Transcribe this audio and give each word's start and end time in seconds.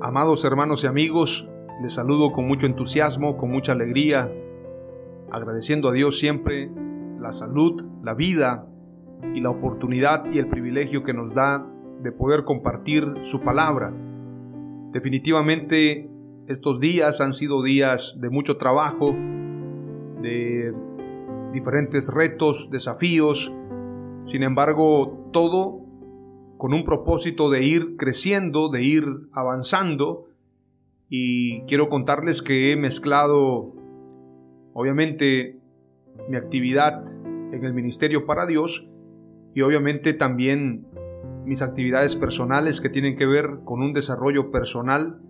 Amados 0.00 0.44
hermanos 0.44 0.82
y 0.82 0.88
amigos, 0.88 1.48
les 1.80 1.92
saludo 1.92 2.32
con 2.32 2.48
mucho 2.48 2.66
entusiasmo, 2.66 3.36
con 3.36 3.48
mucha 3.48 3.70
alegría, 3.70 4.32
agradeciendo 5.30 5.88
a 5.88 5.92
Dios 5.92 6.18
siempre 6.18 6.68
la 7.20 7.30
salud, 7.30 7.80
la 8.02 8.14
vida 8.14 8.66
y 9.34 9.40
la 9.40 9.50
oportunidad 9.50 10.28
y 10.32 10.38
el 10.38 10.48
privilegio 10.48 11.04
que 11.04 11.14
nos 11.14 11.32
da 11.32 11.68
de 12.02 12.10
poder 12.10 12.42
compartir 12.42 13.04
su 13.20 13.40
palabra. 13.42 13.94
Definitivamente 14.90 16.10
estos 16.48 16.80
días 16.80 17.20
han 17.20 17.34
sido 17.34 17.62
días 17.62 18.18
de 18.20 18.30
mucho 18.30 18.56
trabajo, 18.56 19.14
de 20.22 20.74
diferentes 21.52 22.12
retos, 22.12 22.68
desafíos, 22.72 23.54
sin 24.22 24.42
embargo 24.42 25.30
todo 25.32 25.87
con 26.58 26.74
un 26.74 26.84
propósito 26.84 27.48
de 27.48 27.62
ir 27.62 27.96
creciendo, 27.96 28.68
de 28.68 28.82
ir 28.82 29.04
avanzando. 29.32 30.26
Y 31.08 31.62
quiero 31.62 31.88
contarles 31.88 32.42
que 32.42 32.72
he 32.72 32.76
mezclado, 32.76 33.74
obviamente, 34.74 35.60
mi 36.28 36.36
actividad 36.36 37.08
en 37.52 37.64
el 37.64 37.72
Ministerio 37.72 38.26
para 38.26 38.44
Dios 38.44 38.90
y 39.54 39.62
obviamente 39.62 40.12
también 40.12 40.86
mis 41.44 41.62
actividades 41.62 42.16
personales 42.16 42.80
que 42.80 42.90
tienen 42.90 43.16
que 43.16 43.24
ver 43.24 43.60
con 43.64 43.80
un 43.80 43.94
desarrollo 43.94 44.50
personal 44.50 45.22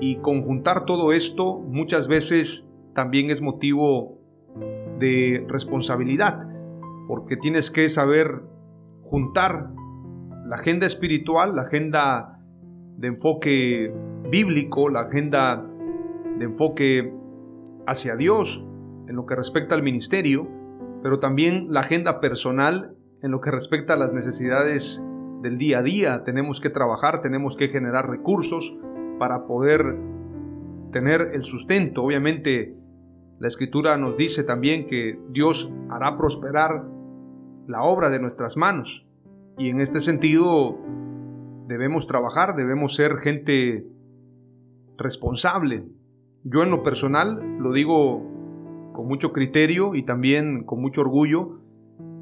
y 0.00 0.16
conjuntar 0.16 0.84
todo 0.84 1.12
esto 1.12 1.60
muchas 1.60 2.08
veces 2.08 2.72
también 2.94 3.30
es 3.30 3.40
motivo 3.40 4.18
de 4.98 5.44
responsabilidad 5.48 6.48
porque 7.06 7.36
tienes 7.36 7.70
que 7.70 7.88
saber 7.88 8.42
juntar 9.02 9.70
la 10.44 10.56
agenda 10.56 10.86
espiritual, 10.86 11.56
la 11.56 11.62
agenda 11.62 12.38
de 12.98 13.08
enfoque 13.08 13.92
bíblico, 14.30 14.88
la 14.88 15.00
agenda 15.00 15.64
de 16.38 16.44
enfoque 16.44 17.12
hacia 17.86 18.16
Dios 18.16 18.66
en 19.08 19.16
lo 19.16 19.26
que 19.26 19.36
respecta 19.36 19.74
al 19.74 19.82
ministerio, 19.82 20.48
pero 21.02 21.18
también 21.18 21.66
la 21.70 21.80
agenda 21.80 22.20
personal 22.20 22.96
en 23.22 23.30
lo 23.30 23.40
que 23.40 23.50
respecta 23.50 23.94
a 23.94 23.96
las 23.96 24.12
necesidades 24.12 25.04
del 25.42 25.58
día 25.58 25.78
a 25.78 25.82
día. 25.82 26.24
Tenemos 26.24 26.60
que 26.60 26.70
trabajar, 26.70 27.20
tenemos 27.20 27.56
que 27.56 27.68
generar 27.68 28.08
recursos 28.08 28.78
para 29.18 29.46
poder 29.46 29.98
tener 30.92 31.30
el 31.32 31.42
sustento. 31.42 32.02
Obviamente, 32.02 32.76
la 33.38 33.48
escritura 33.48 33.96
nos 33.96 34.16
dice 34.16 34.44
también 34.44 34.86
que 34.86 35.18
Dios 35.30 35.74
hará 35.90 36.16
prosperar 36.16 36.84
la 37.66 37.82
obra 37.82 38.10
de 38.10 38.20
nuestras 38.20 38.56
manos. 38.56 39.08
Y 39.56 39.68
en 39.68 39.80
este 39.80 40.00
sentido 40.00 40.78
debemos 41.66 42.06
trabajar, 42.06 42.56
debemos 42.56 42.94
ser 42.96 43.16
gente 43.18 43.86
responsable. 44.98 45.86
Yo 46.42 46.62
en 46.62 46.70
lo 46.70 46.82
personal 46.82 47.58
lo 47.58 47.72
digo 47.72 48.22
con 48.92 49.06
mucho 49.06 49.32
criterio 49.32 49.94
y 49.94 50.04
también 50.04 50.64
con 50.64 50.80
mucho 50.80 51.02
orgullo, 51.02 51.60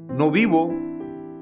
no 0.09 0.31
vivo 0.31 0.71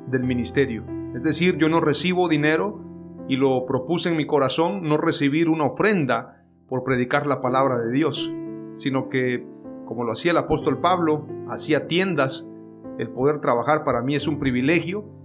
del 0.07 0.24
ministerio. 0.24 0.85
Es 1.13 1.24
decir, 1.24 1.57
yo 1.57 1.68
no 1.68 1.81
recibo 1.81 2.30
dinero 2.30 2.81
y 3.28 3.35
lo 3.35 3.66
propuse 3.66 4.09
en 4.09 4.18
mi 4.18 4.25
corazón 4.25 4.84
no 4.84 4.97
recibir 4.97 5.50
una 5.50 5.66
ofrenda 5.66 6.46
por 6.68 6.84
predicar 6.84 7.28
la 7.28 7.41
palabra 7.41 7.78
de 7.80 7.91
Dios, 7.91 8.34
sino 8.75 9.09
que, 9.09 9.46
como 9.85 10.06
lo 10.06 10.13
hacía 10.13 10.31
el 10.31 10.38
apóstol 10.38 10.80
Pablo, 10.80 11.28
hacía 11.50 11.88
tiendas, 11.88 12.50
el 12.97 13.09
poder 13.09 13.40
trabajar 13.41 13.84
para 13.84 14.01
mí 14.01 14.16
es 14.16 14.28
un 14.28 14.40
privilegio 14.40 15.20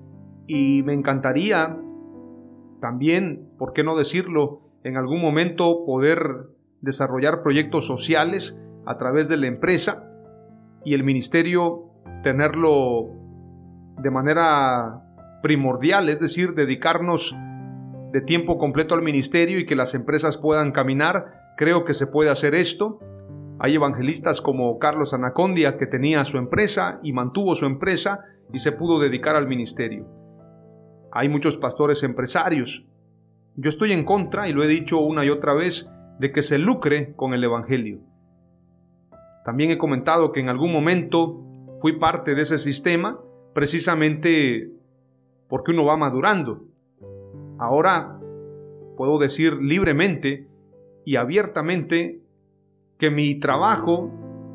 y 0.46 0.82
me 0.84 0.94
encantaría 0.94 1.78
también, 2.80 3.50
¿por 3.58 3.72
qué 3.72 3.82
no 3.82 3.96
decirlo?, 3.96 4.62
en 4.84 4.96
algún 4.96 5.20
momento 5.20 5.84
poder 5.84 6.20
desarrollar 6.80 7.42
proyectos 7.42 7.86
sociales 7.86 8.62
a 8.86 8.96
través 8.98 9.28
de 9.28 9.36
la 9.36 9.48
empresa 9.48 10.08
y 10.84 10.94
el 10.94 11.02
ministerio 11.02 11.90
tenerlo 12.22 13.10
de 14.00 14.10
manera 14.10 15.02
primordial, 15.42 16.08
es 16.08 16.20
decir, 16.20 16.54
dedicarnos 16.54 17.36
de 18.12 18.20
tiempo 18.20 18.58
completo 18.58 18.94
al 18.94 19.02
ministerio 19.02 19.58
y 19.58 19.66
que 19.66 19.74
las 19.74 19.94
empresas 19.94 20.38
puedan 20.38 20.70
caminar. 20.70 21.54
Creo 21.56 21.84
que 21.84 21.92
se 21.92 22.06
puede 22.06 22.30
hacer 22.30 22.54
esto. 22.54 23.00
Hay 23.58 23.74
evangelistas 23.74 24.40
como 24.40 24.78
Carlos 24.78 25.14
Anacondia 25.14 25.76
que 25.76 25.86
tenía 25.86 26.24
su 26.24 26.38
empresa 26.38 27.00
y 27.02 27.12
mantuvo 27.12 27.54
su 27.54 27.66
empresa 27.66 28.20
y 28.52 28.60
se 28.60 28.72
pudo 28.72 29.00
dedicar 29.00 29.34
al 29.34 29.48
ministerio. 29.48 30.06
Hay 31.16 31.30
muchos 31.30 31.56
pastores 31.56 32.02
empresarios. 32.02 32.86
Yo 33.54 33.70
estoy 33.70 33.92
en 33.92 34.04
contra, 34.04 34.50
y 34.50 34.52
lo 34.52 34.62
he 34.62 34.68
dicho 34.68 35.00
una 35.00 35.24
y 35.24 35.30
otra 35.30 35.54
vez, 35.54 35.90
de 36.20 36.30
que 36.30 36.42
se 36.42 36.58
lucre 36.58 37.14
con 37.16 37.32
el 37.32 37.42
Evangelio. 37.42 38.00
También 39.42 39.70
he 39.70 39.78
comentado 39.78 40.30
que 40.30 40.40
en 40.40 40.50
algún 40.50 40.70
momento 40.70 41.42
fui 41.80 41.98
parte 41.98 42.34
de 42.34 42.42
ese 42.42 42.58
sistema 42.58 43.18
precisamente 43.54 44.70
porque 45.48 45.70
uno 45.70 45.86
va 45.86 45.96
madurando. 45.96 46.66
Ahora 47.58 48.20
puedo 48.98 49.18
decir 49.18 49.54
libremente 49.54 50.46
y 51.06 51.16
abiertamente 51.16 52.20
que 52.98 53.10
mi 53.10 53.36
trabajo 53.36 54.10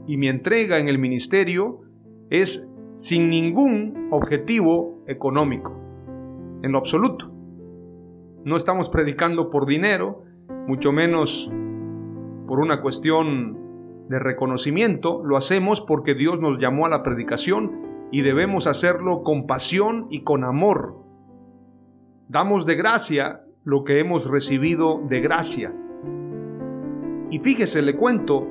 y 0.06 0.18
mi 0.18 0.28
entrega 0.28 0.78
en 0.78 0.90
el 0.90 1.00
ministerio 1.00 1.82
es 2.30 2.72
sin 2.94 3.32
ningún 3.32 4.10
objetivo 4.12 5.04
económico 5.08 5.81
en 6.62 6.72
lo 6.72 6.78
absoluto. 6.78 7.32
No 8.44 8.56
estamos 8.56 8.90
predicando 8.90 9.50
por 9.50 9.66
dinero, 9.66 10.24
mucho 10.68 10.92
menos 10.92 11.52
por 12.48 12.60
una 12.60 12.82
cuestión 12.82 13.58
de 14.10 14.20
reconocimiento, 14.20 15.22
lo 15.24 15.38
hacemos 15.38 15.82
porque 15.82 16.16
Dios 16.16 16.42
nos 16.42 16.60
llamó 16.60 16.86
a 16.86 16.90
la 16.90 17.04
predicación 17.04 18.10
y 18.12 18.22
debemos 18.22 18.68
hacerlo 18.68 19.24
con 19.24 19.48
pasión 19.48 20.08
y 20.10 20.24
con 20.24 20.44
amor. 20.44 20.98
Damos 22.28 22.66
de 22.66 22.76
gracia 22.76 23.44
lo 23.64 23.84
que 23.84 24.00
hemos 24.00 24.30
recibido 24.30 25.02
de 25.08 25.22
gracia. 25.22 25.74
Y 27.30 27.40
fíjese, 27.40 27.82
le 27.82 27.96
cuento 27.96 28.48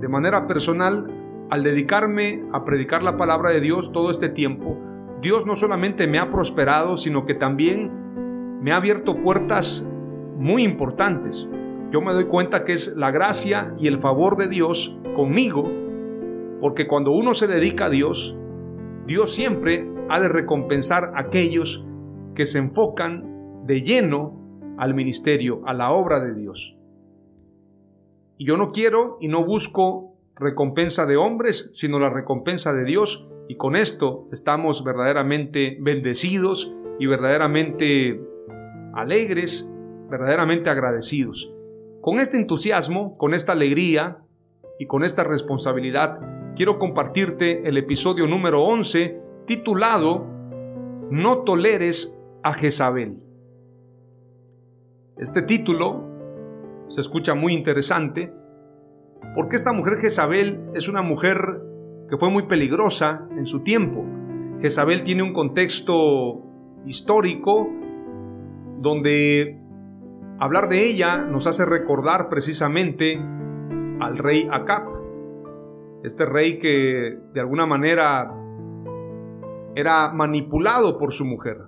de 0.00 0.08
manera 0.08 0.46
personal, 0.46 1.12
al 1.48 1.62
dedicarme 1.62 2.44
a 2.52 2.64
predicar 2.64 3.02
la 3.02 3.16
palabra 3.16 3.50
de 3.50 3.60
Dios 3.60 3.92
todo 3.92 4.10
este 4.10 4.28
tiempo, 4.28 4.76
Dios 5.20 5.46
no 5.46 5.56
solamente 5.56 6.06
me 6.06 6.18
ha 6.18 6.30
prosperado, 6.30 6.96
sino 6.96 7.24
que 7.24 7.34
también 7.34 8.60
me 8.60 8.72
ha 8.72 8.76
abierto 8.76 9.20
puertas 9.20 9.90
muy 10.36 10.62
importantes. 10.62 11.48
Yo 11.90 12.00
me 12.00 12.12
doy 12.12 12.26
cuenta 12.26 12.64
que 12.64 12.72
es 12.72 12.96
la 12.96 13.10
gracia 13.10 13.74
y 13.78 13.86
el 13.86 13.98
favor 13.98 14.36
de 14.36 14.48
Dios 14.48 14.98
conmigo, 15.14 15.70
porque 16.60 16.86
cuando 16.86 17.12
uno 17.12 17.32
se 17.32 17.46
dedica 17.46 17.86
a 17.86 17.90
Dios, 17.90 18.36
Dios 19.06 19.32
siempre 19.32 19.88
ha 20.08 20.20
de 20.20 20.28
recompensar 20.28 21.12
a 21.14 21.20
aquellos 21.20 21.86
que 22.34 22.44
se 22.44 22.58
enfocan 22.58 23.64
de 23.64 23.82
lleno 23.82 24.74
al 24.78 24.94
ministerio, 24.94 25.62
a 25.64 25.72
la 25.72 25.90
obra 25.90 26.20
de 26.20 26.34
Dios. 26.34 26.76
Y 28.36 28.46
yo 28.46 28.56
no 28.56 28.70
quiero 28.70 29.16
y 29.20 29.28
no 29.28 29.44
busco 29.44 30.16
recompensa 30.34 31.06
de 31.06 31.16
hombres, 31.16 31.70
sino 31.72 31.98
la 31.98 32.10
recompensa 32.10 32.72
de 32.72 32.84
Dios. 32.84 33.28
Y 33.48 33.56
con 33.56 33.76
esto 33.76 34.24
estamos 34.32 34.82
verdaderamente 34.82 35.76
bendecidos 35.80 36.74
y 36.98 37.06
verdaderamente 37.06 38.20
alegres, 38.94 39.70
verdaderamente 40.10 40.70
agradecidos. 40.70 41.52
Con 42.00 42.18
este 42.18 42.36
entusiasmo, 42.36 43.16
con 43.16 43.34
esta 43.34 43.52
alegría 43.52 44.18
y 44.78 44.86
con 44.86 45.04
esta 45.04 45.24
responsabilidad, 45.24 46.20
quiero 46.54 46.78
compartirte 46.78 47.68
el 47.68 47.76
episodio 47.76 48.26
número 48.26 48.62
11 48.64 49.20
titulado 49.46 50.26
No 51.10 51.38
toleres 51.38 52.20
a 52.42 52.52
Jezabel. 52.52 53.22
Este 55.18 55.42
título 55.42 56.04
se 56.88 57.00
escucha 57.00 57.34
muy 57.34 57.54
interesante 57.54 58.32
porque 59.34 59.56
esta 59.56 59.72
mujer 59.72 59.98
Jezabel 59.98 60.70
es 60.74 60.88
una 60.88 61.02
mujer 61.02 61.38
que 62.08 62.16
fue 62.16 62.30
muy 62.30 62.44
peligrosa 62.44 63.28
en 63.36 63.46
su 63.46 63.62
tiempo. 63.62 64.04
Jezabel 64.60 65.02
tiene 65.02 65.22
un 65.22 65.32
contexto 65.32 66.42
histórico 66.84 67.68
donde 68.78 69.60
hablar 70.38 70.68
de 70.68 70.86
ella 70.86 71.18
nos 71.18 71.46
hace 71.46 71.64
recordar 71.64 72.28
precisamente 72.28 73.18
al 74.00 74.18
rey 74.18 74.48
Acab. 74.50 74.84
Este 76.04 76.24
rey 76.24 76.58
que 76.58 77.18
de 77.32 77.40
alguna 77.40 77.66
manera 77.66 78.32
era 79.74 80.12
manipulado 80.12 80.98
por 80.98 81.12
su 81.12 81.24
mujer. 81.24 81.58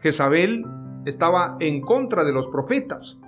Jezabel 0.00 0.64
estaba 1.04 1.56
en 1.60 1.80
contra 1.80 2.24
de 2.24 2.32
los 2.32 2.48
profetas. 2.48 3.20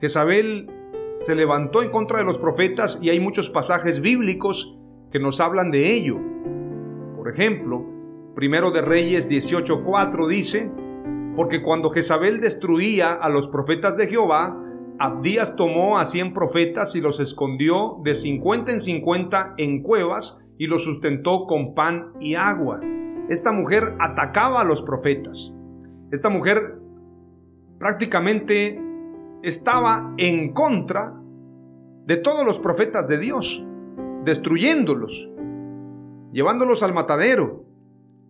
Jezabel 0.00 0.68
se 1.16 1.34
levantó 1.34 1.82
en 1.82 1.90
contra 1.90 2.18
de 2.18 2.24
los 2.24 2.38
profetas 2.38 2.98
y 3.02 3.10
hay 3.10 3.20
muchos 3.20 3.50
pasajes 3.50 4.00
bíblicos 4.00 4.79
que 5.10 5.18
nos 5.18 5.40
hablan 5.40 5.70
de 5.70 5.92
ello. 5.92 6.18
Por 7.16 7.28
ejemplo, 7.28 7.90
Primero 8.34 8.70
de 8.70 8.80
Reyes 8.80 9.28
18:4 9.28 10.26
dice, 10.28 10.70
porque 11.36 11.62
cuando 11.62 11.90
Jezabel 11.90 12.40
destruía 12.40 13.12
a 13.12 13.28
los 13.28 13.48
profetas 13.48 13.96
de 13.96 14.06
Jehová, 14.06 14.56
Abdías 14.98 15.56
tomó 15.56 15.98
a 15.98 16.04
cien 16.04 16.32
profetas 16.32 16.94
y 16.94 17.00
los 17.00 17.20
escondió 17.20 17.98
de 18.04 18.14
cincuenta 18.14 18.72
en 18.72 18.80
cincuenta 18.80 19.54
en 19.58 19.82
cuevas 19.82 20.44
y 20.58 20.68
los 20.68 20.84
sustentó 20.84 21.46
con 21.46 21.74
pan 21.74 22.12
y 22.20 22.34
agua. 22.34 22.80
Esta 23.28 23.52
mujer 23.52 23.94
atacaba 23.98 24.60
a 24.60 24.64
los 24.64 24.82
profetas. 24.82 25.54
Esta 26.10 26.28
mujer 26.28 26.78
prácticamente 27.78 28.80
estaba 29.42 30.14
en 30.18 30.52
contra 30.52 31.14
de 32.06 32.16
todos 32.16 32.44
los 32.44 32.58
profetas 32.58 33.08
de 33.08 33.18
Dios, 33.18 33.66
destruyéndolos, 34.24 35.30
llevándolos 36.32 36.82
al 36.82 36.94
matadero. 36.94 37.64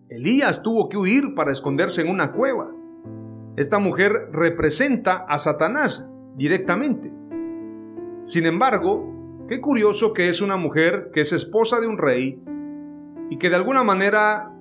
Elías 0.08 0.62
tuvo 0.62 0.88
que 0.88 0.96
huir 0.96 1.34
para 1.34 1.52
esconderse 1.52 2.02
en 2.02 2.08
una 2.08 2.32
cueva. 2.32 2.70
Esta 3.56 3.78
mujer 3.78 4.12
representa 4.32 5.24
a 5.28 5.38
Satanás 5.38 6.10
directamente. 6.36 7.12
Sin 8.22 8.46
embargo, 8.46 9.44
qué 9.48 9.60
curioso 9.60 10.12
que 10.12 10.28
es 10.28 10.40
una 10.40 10.56
mujer 10.56 11.10
que 11.12 11.20
es 11.20 11.32
esposa 11.32 11.80
de 11.80 11.86
un 11.86 11.98
rey 11.98 12.42
y 13.30 13.38
que 13.38 13.50
de 13.50 13.56
alguna 13.56 13.82
manera 13.82 14.54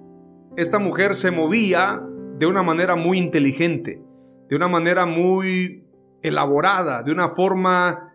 esta 0.56 0.80
mujer 0.80 1.16
se 1.16 1.32
movía 1.32 2.04
de 2.38 2.46
una 2.46 2.64
manera 2.64 2.96
muy 2.96 3.18
inteligente, 3.18 4.02
de 4.50 4.56
una 4.56 4.68
manera 4.68 5.06
muy 5.06 5.86
elaborada, 6.22 7.04
de 7.04 7.12
una 7.12 7.30
forma 7.30 8.14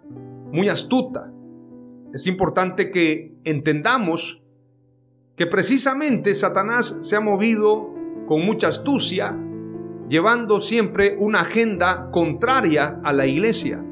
muy 0.53 0.69
astuta. 0.69 1.34
Es 2.15 2.29
importante 2.29 2.93
que 2.93 3.35
entendamos 3.43 4.47
que 5.35 5.49
precisamente 5.49 6.33
Satanás 6.37 7.01
se 7.03 7.17
ha 7.17 7.21
movido 7.21 7.93
con 8.29 8.47
mucha 8.47 8.69
astucia, 8.69 9.37
llevando 10.09 10.61
siempre 10.61 11.17
una 11.19 11.41
agenda 11.41 12.13
contraria 12.13 13.01
a 13.03 13.13
la 13.13 13.27
iglesia. 13.27 13.85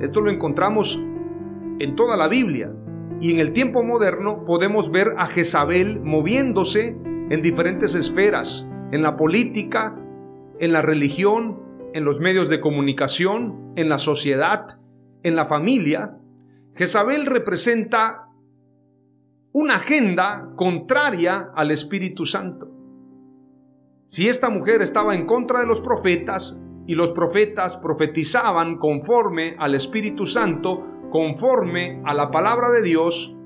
Esto 0.00 0.20
lo 0.20 0.30
encontramos 0.30 1.02
en 1.80 1.96
toda 1.96 2.16
la 2.16 2.28
Biblia 2.28 2.72
y 3.20 3.32
en 3.32 3.40
el 3.40 3.52
tiempo 3.52 3.82
moderno 3.82 4.44
podemos 4.44 4.92
ver 4.92 5.08
a 5.18 5.26
Jezabel 5.26 6.02
moviéndose 6.04 6.96
en 7.30 7.40
diferentes 7.40 7.96
esferas, 7.96 8.70
en 8.92 9.02
la 9.02 9.16
política, 9.16 10.00
en 10.60 10.70
la 10.70 10.82
religión, 10.82 11.60
en 11.94 12.04
los 12.04 12.20
medios 12.20 12.48
de 12.48 12.60
comunicación, 12.60 13.72
en 13.74 13.88
la 13.88 13.98
sociedad, 13.98 14.78
en 15.24 15.34
la 15.34 15.46
familia, 15.46 16.20
Jezabel 16.74 17.26
representa 17.26 18.28
una 19.52 19.76
agenda 19.76 20.50
contraria 20.56 21.52
al 21.54 21.70
Espíritu 21.70 22.26
Santo. 22.26 22.68
Si 24.06 24.26
esta 24.26 24.50
mujer 24.50 24.82
estaba 24.82 25.14
en 25.14 25.24
contra 25.24 25.60
de 25.60 25.66
los 25.66 25.80
profetas 25.80 26.60
y 26.86 26.96
los 26.96 27.12
profetas 27.12 27.76
profetizaban 27.76 28.78
conforme 28.78 29.54
al 29.58 29.76
Espíritu 29.76 30.26
Santo, 30.26 30.84
conforme 31.10 32.02
a 32.04 32.12
la 32.12 32.32
palabra 32.32 32.70
de 32.70 32.82
Dios, 32.82 33.38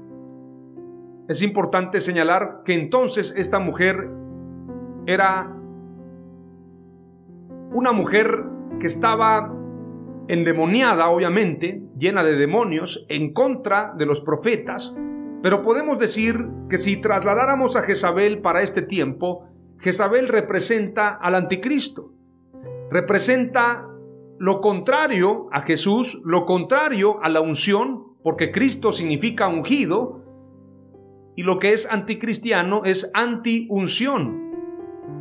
es 1.28 1.42
importante 1.42 2.00
señalar 2.00 2.62
que 2.64 2.72
entonces 2.72 3.34
esta 3.36 3.58
mujer 3.58 4.10
era 5.06 5.54
una 7.74 7.92
mujer 7.92 8.46
que 8.80 8.86
estaba 8.86 9.54
endemoniada, 10.28 11.10
obviamente, 11.10 11.87
llena 11.98 12.22
de 12.22 12.36
demonios, 12.36 13.04
en 13.08 13.32
contra 13.32 13.94
de 13.94 14.06
los 14.06 14.20
profetas, 14.20 14.96
pero 15.42 15.62
podemos 15.62 15.98
decir 15.98 16.36
que 16.68 16.78
si 16.78 17.00
trasladáramos 17.00 17.76
a 17.76 17.82
Jezabel 17.82 18.40
para 18.40 18.62
este 18.62 18.82
tiempo, 18.82 19.44
Jezabel 19.78 20.28
representa 20.28 21.14
al 21.14 21.34
anticristo, 21.34 22.12
representa 22.90 23.88
lo 24.38 24.60
contrario 24.60 25.48
a 25.52 25.62
Jesús, 25.62 26.20
lo 26.24 26.44
contrario 26.46 27.18
a 27.22 27.28
la 27.28 27.40
unción, 27.40 28.16
porque 28.22 28.50
Cristo 28.50 28.92
significa 28.92 29.48
ungido, 29.48 30.24
y 31.36 31.44
lo 31.44 31.60
que 31.60 31.72
es 31.72 31.90
anticristiano 31.90 32.82
es 32.84 33.12
anti-unción, 33.14 34.48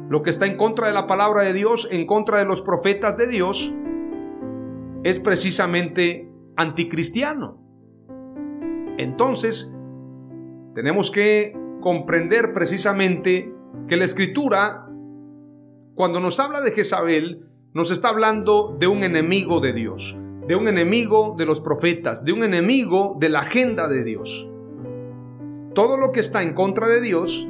lo 0.10 0.24
que 0.24 0.32
está 0.32 0.48
en 0.48 0.58
contra 0.58 0.88
de 0.88 0.94
la 0.94 1.06
palabra 1.06 1.44
de 1.44 1.54
Dios, 1.54 1.88
en 1.92 2.08
contra 2.08 2.40
de 2.40 2.46
los 2.46 2.64
profetas 2.64 3.18
de 3.18 3.28
Dios, 3.28 3.74
es 5.04 5.20
precisamente 5.20 6.27
anticristiano. 6.58 7.64
Entonces, 8.98 9.78
tenemos 10.74 11.12
que 11.12 11.58
comprender 11.82 12.52
precisamente 12.54 13.54
que 13.88 13.96
la 13.96 14.06
escritura, 14.06 14.90
cuando 15.96 16.20
nos 16.20 16.40
habla 16.40 16.62
de 16.62 16.72
Jezabel, 16.72 17.46
nos 17.74 17.92
está 17.92 18.10
hablando 18.10 18.76
de 18.80 18.88
un 18.88 19.04
enemigo 19.04 19.60
de 19.60 19.72
Dios, 19.72 20.20
de 20.48 20.56
un 20.56 20.68
enemigo 20.68 21.36
de 21.38 21.46
los 21.46 21.62
profetas, 21.62 22.26
de 22.26 22.34
un 22.34 22.44
enemigo 22.44 23.16
de 23.20 23.30
la 23.30 23.40
agenda 23.40 23.88
de 23.88 24.04
Dios. 24.04 24.50
Todo 25.74 25.98
lo 25.98 26.12
que 26.12 26.20
está 26.20 26.44
en 26.44 26.54
contra 26.54 26.88
de 26.88 27.02
Dios 27.02 27.48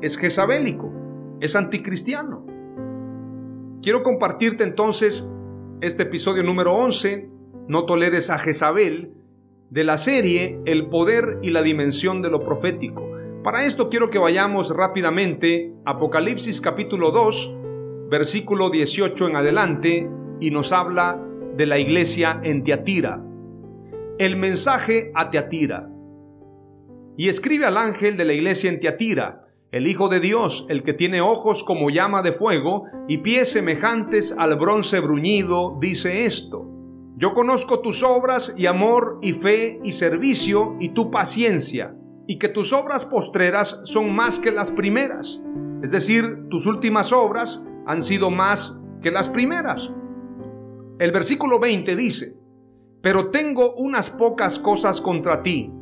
es 0.00 0.16
jezabélico 0.16 0.96
es 1.40 1.56
anticristiano. 1.56 2.44
Quiero 3.82 4.02
compartirte 4.02 4.64
entonces 4.64 5.32
este 5.80 6.04
episodio 6.04 6.42
número 6.42 6.74
11, 6.74 7.30
No 7.68 7.84
toleres 7.84 8.30
a 8.30 8.38
Jezabel, 8.38 9.12
de 9.70 9.82
la 9.82 9.98
serie 9.98 10.60
El 10.64 10.88
poder 10.88 11.38
y 11.42 11.50
la 11.50 11.62
dimensión 11.62 12.22
de 12.22 12.30
lo 12.30 12.44
profético. 12.44 13.10
Para 13.42 13.64
esto 13.64 13.88
quiero 13.88 14.10
que 14.10 14.18
vayamos 14.18 14.74
rápidamente 14.74 15.72
a 15.84 15.92
Apocalipsis 15.92 16.60
capítulo 16.60 17.10
2, 17.10 17.56
versículo 18.08 18.70
18 18.70 19.28
en 19.28 19.36
adelante, 19.36 20.10
y 20.40 20.50
nos 20.50 20.72
habla 20.72 21.20
de 21.56 21.66
la 21.66 21.78
iglesia 21.78 22.40
en 22.44 22.62
Teatira. 22.62 23.24
El 24.18 24.36
mensaje 24.36 25.10
a 25.14 25.30
Teatira. 25.30 25.90
Y 27.16 27.28
escribe 27.28 27.66
al 27.66 27.76
ángel 27.76 28.16
de 28.16 28.24
la 28.24 28.32
iglesia 28.32 28.70
en 28.70 28.78
Teatira 28.78 29.46
el 29.72 29.88
Hijo 29.88 30.08
de 30.08 30.20
Dios, 30.20 30.64
el 30.70 30.84
que 30.84 30.94
tiene 30.94 31.20
ojos 31.20 31.64
como 31.64 31.90
llama 31.90 32.22
de 32.22 32.32
fuego 32.32 32.84
y 33.08 33.18
pies 33.18 33.50
semejantes 33.50 34.34
al 34.38 34.56
bronce 34.56 35.00
bruñido, 35.00 35.76
dice 35.80 36.24
esto. 36.24 36.75
Yo 37.18 37.32
conozco 37.32 37.80
tus 37.80 38.02
obras 38.02 38.52
y 38.58 38.66
amor 38.66 39.18
y 39.22 39.32
fe 39.32 39.80
y 39.82 39.92
servicio 39.92 40.76
y 40.78 40.90
tu 40.90 41.10
paciencia, 41.10 41.96
y 42.26 42.38
que 42.38 42.50
tus 42.50 42.74
obras 42.74 43.06
postreras 43.06 43.80
son 43.84 44.14
más 44.14 44.38
que 44.38 44.50
las 44.50 44.70
primeras. 44.70 45.42
Es 45.82 45.92
decir, 45.92 46.46
tus 46.50 46.66
últimas 46.66 47.14
obras 47.14 47.64
han 47.86 48.02
sido 48.02 48.30
más 48.30 48.82
que 49.00 49.10
las 49.10 49.30
primeras. 49.30 49.94
El 50.98 51.10
versículo 51.10 51.58
20 51.58 51.96
dice, 51.96 52.36
pero 53.00 53.30
tengo 53.30 53.74
unas 53.76 54.10
pocas 54.10 54.58
cosas 54.58 55.00
contra 55.00 55.42
ti, 55.42 55.72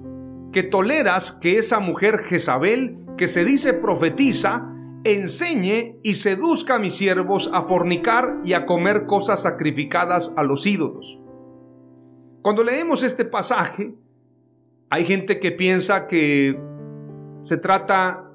que 0.53 0.63
toleras 0.63 1.33
que 1.33 1.59
esa 1.59 1.81
mujer 1.81 2.19
Jezabel 2.19 3.07
que 3.17 3.27
se 3.27 3.45
dice 3.45 3.73
profetiza, 3.73 4.71
enseñe 5.03 5.99
y 6.05 6.15
seduzca 6.15 6.77
a 6.77 6.79
mis 6.79 6.95
siervos 6.95 7.51
a 7.53 7.63
fornicar 7.63 8.41
y 8.45 8.53
a 8.53 8.67
comer 8.67 9.07
cosas 9.07 9.43
sacrificadas 9.43 10.33
a 10.37 10.45
los 10.45 10.65
ídolos. 10.65 11.24
Cuando 12.45 12.63
leemos 12.63 13.03
este 13.03 13.25
pasaje, 13.25 13.95
hay 14.91 15.07
gente 15.07 15.41
que 15.41 15.51
piensa 15.51 16.07
que 16.07 16.61
se 17.41 17.57
trata 17.57 18.31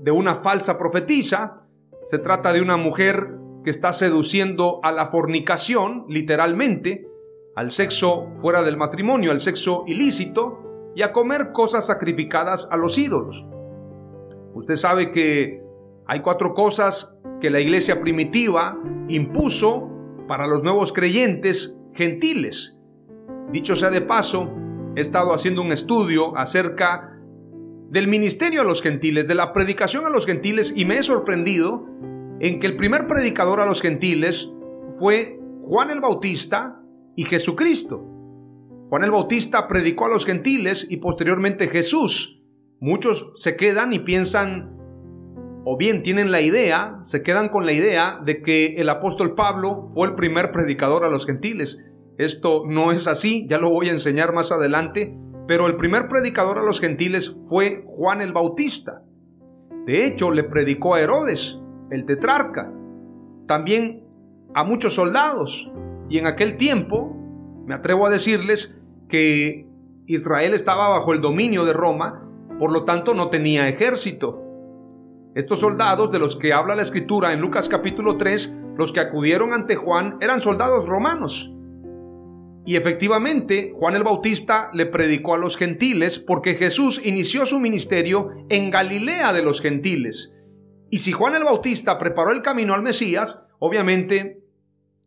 de 0.00 0.10
una 0.10 0.34
falsa 0.34 0.76
profetisa, 0.76 1.62
se 2.02 2.18
trata 2.18 2.52
de 2.52 2.60
una 2.60 2.76
mujer 2.76 3.28
que 3.62 3.70
está 3.70 3.92
seduciendo 3.92 4.80
a 4.82 4.90
la 4.90 5.06
fornicación, 5.06 6.06
literalmente, 6.08 7.08
al 7.54 7.70
sexo 7.70 8.32
fuera 8.34 8.64
del 8.64 8.76
matrimonio, 8.76 9.30
al 9.30 9.38
sexo 9.38 9.84
ilícito, 9.86 10.92
y 10.96 11.02
a 11.02 11.12
comer 11.12 11.52
cosas 11.52 11.86
sacrificadas 11.86 12.66
a 12.72 12.76
los 12.76 12.98
ídolos. 12.98 13.46
Usted 14.54 14.74
sabe 14.74 15.12
que 15.12 15.62
hay 16.04 16.18
cuatro 16.18 16.52
cosas 16.52 17.20
que 17.40 17.50
la 17.50 17.60
iglesia 17.60 18.00
primitiva 18.00 18.76
impuso 19.06 19.88
para 20.26 20.48
los 20.48 20.64
nuevos 20.64 20.92
creyentes 20.92 21.80
gentiles. 21.94 22.75
Dicho 23.52 23.76
sea 23.76 23.90
de 23.90 24.00
paso, 24.00 24.52
he 24.96 25.00
estado 25.00 25.32
haciendo 25.32 25.62
un 25.62 25.72
estudio 25.72 26.36
acerca 26.36 27.20
del 27.90 28.08
ministerio 28.08 28.62
a 28.62 28.64
los 28.64 28.82
gentiles, 28.82 29.28
de 29.28 29.34
la 29.34 29.52
predicación 29.52 30.04
a 30.06 30.10
los 30.10 30.26
gentiles 30.26 30.76
y 30.76 30.84
me 30.84 30.98
he 30.98 31.02
sorprendido 31.02 31.86
en 32.40 32.58
que 32.58 32.66
el 32.66 32.76
primer 32.76 33.06
predicador 33.06 33.60
a 33.60 33.66
los 33.66 33.80
gentiles 33.80 34.52
fue 34.98 35.40
Juan 35.60 35.90
el 35.90 36.00
Bautista 36.00 36.82
y 37.14 37.24
Jesucristo. 37.24 38.04
Juan 38.88 39.04
el 39.04 39.10
Bautista 39.10 39.68
predicó 39.68 40.06
a 40.06 40.10
los 40.10 40.26
gentiles 40.26 40.86
y 40.90 40.98
posteriormente 40.98 41.68
Jesús. 41.68 42.42
Muchos 42.80 43.32
se 43.36 43.56
quedan 43.56 43.92
y 43.92 44.00
piensan 44.00 44.76
o 45.64 45.76
bien 45.76 46.02
tienen 46.02 46.30
la 46.30 46.40
idea, 46.40 47.00
se 47.02 47.22
quedan 47.22 47.48
con 47.48 47.66
la 47.66 47.72
idea 47.72 48.20
de 48.24 48.42
que 48.42 48.76
el 48.76 48.88
apóstol 48.88 49.34
Pablo 49.34 49.88
fue 49.92 50.06
el 50.08 50.14
primer 50.14 50.52
predicador 50.52 51.04
a 51.04 51.08
los 51.08 51.26
gentiles. 51.26 51.84
Esto 52.18 52.62
no 52.66 52.92
es 52.92 53.06
así, 53.06 53.46
ya 53.48 53.58
lo 53.58 53.70
voy 53.70 53.88
a 53.88 53.92
enseñar 53.92 54.32
más 54.32 54.50
adelante, 54.52 55.18
pero 55.46 55.66
el 55.66 55.76
primer 55.76 56.08
predicador 56.08 56.58
a 56.58 56.62
los 56.62 56.80
gentiles 56.80 57.40
fue 57.44 57.84
Juan 57.86 58.22
el 58.22 58.32
Bautista. 58.32 59.02
De 59.86 60.06
hecho, 60.06 60.32
le 60.32 60.42
predicó 60.42 60.94
a 60.94 61.00
Herodes, 61.00 61.62
el 61.90 62.04
tetrarca, 62.04 62.72
también 63.46 64.04
a 64.54 64.64
muchos 64.64 64.94
soldados. 64.94 65.70
Y 66.08 66.18
en 66.18 66.26
aquel 66.26 66.56
tiempo, 66.56 67.16
me 67.66 67.74
atrevo 67.74 68.06
a 68.06 68.10
decirles 68.10 68.82
que 69.08 69.68
Israel 70.06 70.54
estaba 70.54 70.88
bajo 70.88 71.12
el 71.12 71.20
dominio 71.20 71.64
de 71.64 71.72
Roma, 71.72 72.28
por 72.58 72.72
lo 72.72 72.84
tanto 72.84 73.14
no 73.14 73.28
tenía 73.28 73.68
ejército. 73.68 74.42
Estos 75.34 75.60
soldados 75.60 76.10
de 76.10 76.18
los 76.18 76.36
que 76.36 76.52
habla 76.52 76.76
la 76.76 76.82
escritura 76.82 77.32
en 77.32 77.40
Lucas 77.40 77.68
capítulo 77.68 78.16
3, 78.16 78.64
los 78.76 78.92
que 78.92 79.00
acudieron 79.00 79.52
ante 79.52 79.76
Juan 79.76 80.16
eran 80.20 80.40
soldados 80.40 80.88
romanos. 80.88 81.55
Y 82.66 82.74
efectivamente, 82.74 83.72
Juan 83.76 83.94
el 83.94 84.02
Bautista 84.02 84.70
le 84.74 84.86
predicó 84.86 85.34
a 85.34 85.38
los 85.38 85.56
gentiles 85.56 86.18
porque 86.18 86.56
Jesús 86.56 87.00
inició 87.04 87.46
su 87.46 87.60
ministerio 87.60 88.30
en 88.48 88.70
Galilea 88.72 89.32
de 89.32 89.42
los 89.42 89.60
gentiles. 89.60 90.36
Y 90.90 90.98
si 90.98 91.12
Juan 91.12 91.36
el 91.36 91.44
Bautista 91.44 91.96
preparó 91.96 92.32
el 92.32 92.42
camino 92.42 92.74
al 92.74 92.82
Mesías, 92.82 93.46
obviamente 93.60 94.42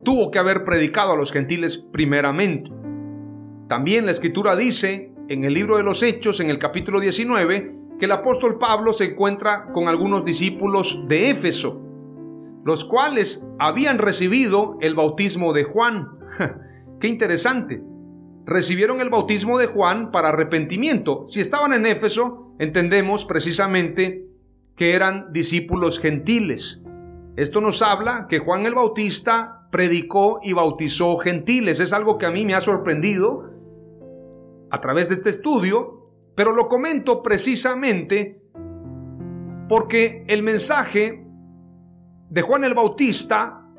tuvo 0.01 0.31
que 0.31 0.39
haber 0.39 0.63
predicado 0.63 1.11
a 1.11 1.17
los 1.17 1.33
gentiles 1.33 1.77
primeramente. 1.77 2.71
También 3.67 4.05
la 4.05 4.11
escritura 4.11 4.55
dice 4.55 5.13
en 5.27 5.43
el 5.43 5.53
libro 5.53 5.75
de 5.75 5.83
los 5.83 6.01
Hechos, 6.01 6.39
en 6.39 6.49
el 6.49 6.59
capítulo 6.59 7.01
19, 7.01 7.75
que 7.99 8.05
el 8.05 8.11
apóstol 8.13 8.57
Pablo 8.57 8.93
se 8.93 9.11
encuentra 9.11 9.73
con 9.73 9.89
algunos 9.89 10.23
discípulos 10.23 11.09
de 11.09 11.29
Éfeso, 11.29 11.85
los 12.63 12.85
cuales 12.85 13.49
habían 13.59 13.97
recibido 13.97 14.77
el 14.79 14.95
bautismo 14.95 15.51
de 15.51 15.65
Juan. 15.65 16.07
Qué 16.99 17.07
interesante. 17.07 17.83
Recibieron 18.45 19.01
el 19.01 19.09
bautismo 19.09 19.57
de 19.57 19.67
Juan 19.67 20.11
para 20.11 20.29
arrepentimiento. 20.29 21.23
Si 21.25 21.39
estaban 21.39 21.73
en 21.73 21.85
Éfeso, 21.85 22.55
entendemos 22.59 23.25
precisamente 23.25 24.27
que 24.75 24.93
eran 24.93 25.31
discípulos 25.31 25.99
gentiles. 25.99 26.81
Esto 27.35 27.61
nos 27.61 27.81
habla 27.81 28.27
que 28.29 28.39
Juan 28.39 28.65
el 28.65 28.75
Bautista 28.75 29.67
predicó 29.71 30.39
y 30.43 30.53
bautizó 30.53 31.17
gentiles. 31.17 31.79
Es 31.79 31.93
algo 31.93 32.17
que 32.17 32.25
a 32.25 32.31
mí 32.31 32.45
me 32.45 32.55
ha 32.55 32.61
sorprendido 32.61 33.51
a 34.71 34.79
través 34.81 35.09
de 35.09 35.15
este 35.15 35.29
estudio 35.29 35.99
pero 36.39 36.53
lo 36.53 36.69
comento 36.69 37.21
precisamente 37.21 38.41
porque 39.67 40.23
el 40.29 40.41
mensaje 40.41 41.27
de 42.29 42.41
Juan 42.41 42.63
el 42.63 42.73
Bautista 42.73 43.69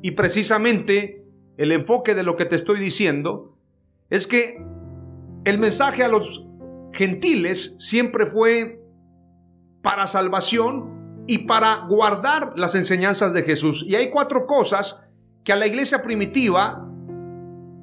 y 0.00 0.12
precisamente 0.12 1.19
el 1.60 1.72
enfoque 1.72 2.14
de 2.14 2.22
lo 2.22 2.38
que 2.38 2.46
te 2.46 2.56
estoy 2.56 2.80
diciendo 2.80 3.54
es 4.08 4.26
que 4.26 4.64
el 5.44 5.58
mensaje 5.58 6.02
a 6.02 6.08
los 6.08 6.46
gentiles 6.90 7.76
siempre 7.78 8.24
fue 8.24 8.82
para 9.82 10.06
salvación 10.06 11.24
y 11.26 11.46
para 11.46 11.86
guardar 11.86 12.54
las 12.56 12.74
enseñanzas 12.74 13.34
de 13.34 13.42
Jesús. 13.42 13.84
Y 13.86 13.94
hay 13.94 14.08
cuatro 14.08 14.46
cosas 14.46 15.06
que 15.44 15.52
a 15.52 15.56
la 15.56 15.66
iglesia 15.66 16.02
primitiva 16.02 16.88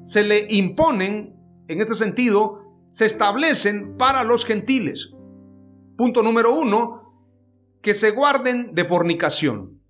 se 0.02 0.24
le 0.24 0.48
imponen 0.50 1.36
en 1.68 1.80
este 1.80 1.94
sentido 1.94 2.64
se 2.90 3.06
establecen 3.06 3.96
para 3.96 4.24
los 4.24 4.44
gentiles. 4.44 5.14
Punto 5.96 6.24
número 6.24 6.52
uno, 6.52 7.12
que 7.80 7.94
se 7.94 8.10
guarden 8.10 8.74
de 8.74 8.84
fornicación, 8.84 9.80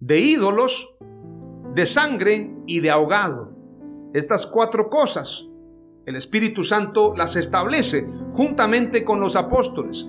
de 0.00 0.18
ídolos, 0.18 0.98
de 1.74 1.86
sangre 1.86 2.54
y 2.66 2.80
de 2.80 2.90
ahogado. 2.90 3.52
Estas 4.12 4.46
cuatro 4.46 4.88
cosas 4.90 5.48
el 6.06 6.16
Espíritu 6.16 6.64
Santo 6.64 7.14
las 7.16 7.34
establece 7.34 8.06
juntamente 8.30 9.04
con 9.04 9.20
los 9.20 9.36
apóstoles, 9.36 10.06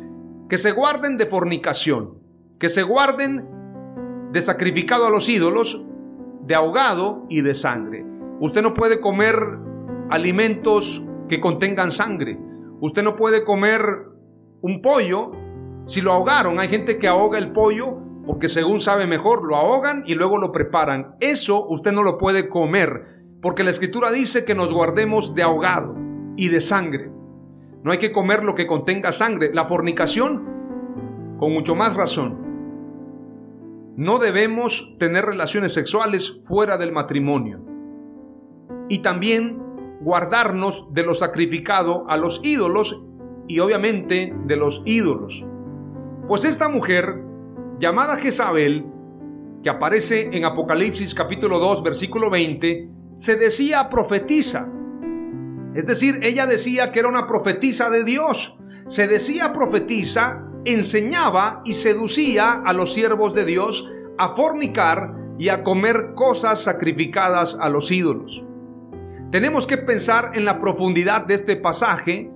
que 0.50 0.58
se 0.58 0.74
guarden 0.74 1.16
de 1.16 1.26
fornicación, 1.26 2.20
que 2.60 2.68
se 2.68 2.84
guarden 2.84 3.48
de 4.32 4.42
sacrificado 4.42 5.08
a 5.08 5.10
los 5.10 5.30
ídolos, 5.30 5.86
de 6.46 6.54
ahogado 6.54 7.26
y 7.30 7.42
de 7.42 7.54
sangre. 7.54 8.06
Usted 8.42 8.62
no 8.62 8.74
puede 8.74 9.00
comer 9.00 9.38
alimentos 10.10 11.06
que 11.30 11.40
contengan 11.40 11.94
sangre. 11.94 12.38
Usted 12.82 13.02
no 13.02 13.16
puede 13.16 13.46
comer 13.46 14.10
un 14.62 14.82
pollo 14.82 15.32
si 15.86 16.02
lo 16.02 16.12
ahogaron. 16.12 16.60
Hay 16.60 16.68
gente 16.68 17.00
que 17.00 17.08
ahoga 17.08 17.38
el 17.38 17.54
pollo 17.54 18.05
porque 18.26 18.48
según 18.48 18.80
sabe 18.80 19.08
mejor, 19.08 19.46
lo 19.46 19.56
ahogan 19.56 20.04
y 20.06 20.16
luego 20.16 20.38
lo 20.38 20.52
preparan. 20.52 21.16
Eso 21.20 21.66
usted 21.68 21.92
no 21.92 22.04
lo 22.04 22.18
puede 22.18 22.50
comer 22.50 23.26
porque 23.42 23.64
la 23.64 23.70
escritura 23.70 24.12
dice 24.12 24.46
que 24.46 24.56
nos 24.56 24.74
guardemos 24.74 25.36
de 25.36 25.44
ahogado 25.44 25.96
y 26.36 26.48
de 26.48 26.62
sangre. 26.62 27.12
No 27.84 27.92
hay 27.92 28.00
que 28.00 28.12
comer 28.12 28.44
lo 28.44 28.56
que 28.56 28.66
contenga 28.66 29.12
sangre. 29.12 29.54
La 29.54 29.66
fornicación, 29.66 31.36
con 31.38 31.54
mucho 31.54 31.76
más 31.76 31.96
razón. 31.96 32.44
No 33.96 34.18
debemos 34.18 34.98
tener 34.98 35.26
relaciones 35.26 35.74
sexuales 35.74 36.42
fuera 36.44 36.78
del 36.78 36.92
matrimonio. 36.92 37.64
Y 38.90 39.00
también 39.00 39.62
guardarnos 40.02 40.94
de 40.94 41.04
lo 41.04 41.14
sacrificado 41.14 42.06
a 42.10 42.18
los 42.18 42.42
ídolos 42.44 43.06
y 43.48 43.60
obviamente 43.60 44.36
de 44.46 44.56
los 44.56 44.82
ídolos. 44.86 45.46
Pues 46.28 46.46
esta 46.46 46.70
mujer, 46.70 47.24
llamada 47.80 48.18
Jezabel, 48.18 48.86
que 49.64 49.70
aparece 49.70 50.30
en 50.32 50.46
Apocalipsis 50.46 51.14
capítulo 51.14 51.60
2 51.60 51.84
versículo 51.84 52.30
20, 52.30 52.90
se 53.16 53.36
decía 53.36 53.90
profetiza. 53.90 54.72
Es 55.74 55.86
decir, 55.86 56.20
ella 56.24 56.46
decía 56.46 56.92
que 56.92 57.00
era 57.00 57.10
una 57.10 57.28
profetisa 57.28 57.90
de 57.90 58.04
Dios. 58.04 58.58
Se 58.88 59.08
decía 59.08 59.52
profetiza, 59.54 60.46
enseñaba 60.64 61.62
y 61.66 61.74
seducía 61.74 62.62
a 62.66 62.74
los 62.74 62.94
siervos 62.94 63.34
de 63.34 63.46
Dios 63.46 63.90
a 64.18 64.36
fornicar 64.36 65.16
y 65.38 65.50
a 65.50 65.64
comer 65.64 66.14
cosas 66.16 66.64
sacrificadas 66.64 67.58
a 67.60 67.70
los 67.70 67.92
ídolos. 67.92 68.46
Tenemos 69.32 69.68
que 69.68 69.78
pensar 69.78 70.32
en 70.36 70.46
la 70.46 70.60
profundidad 70.60 71.26
de 71.26 71.34
este 71.34 71.58
pasaje 71.58 72.32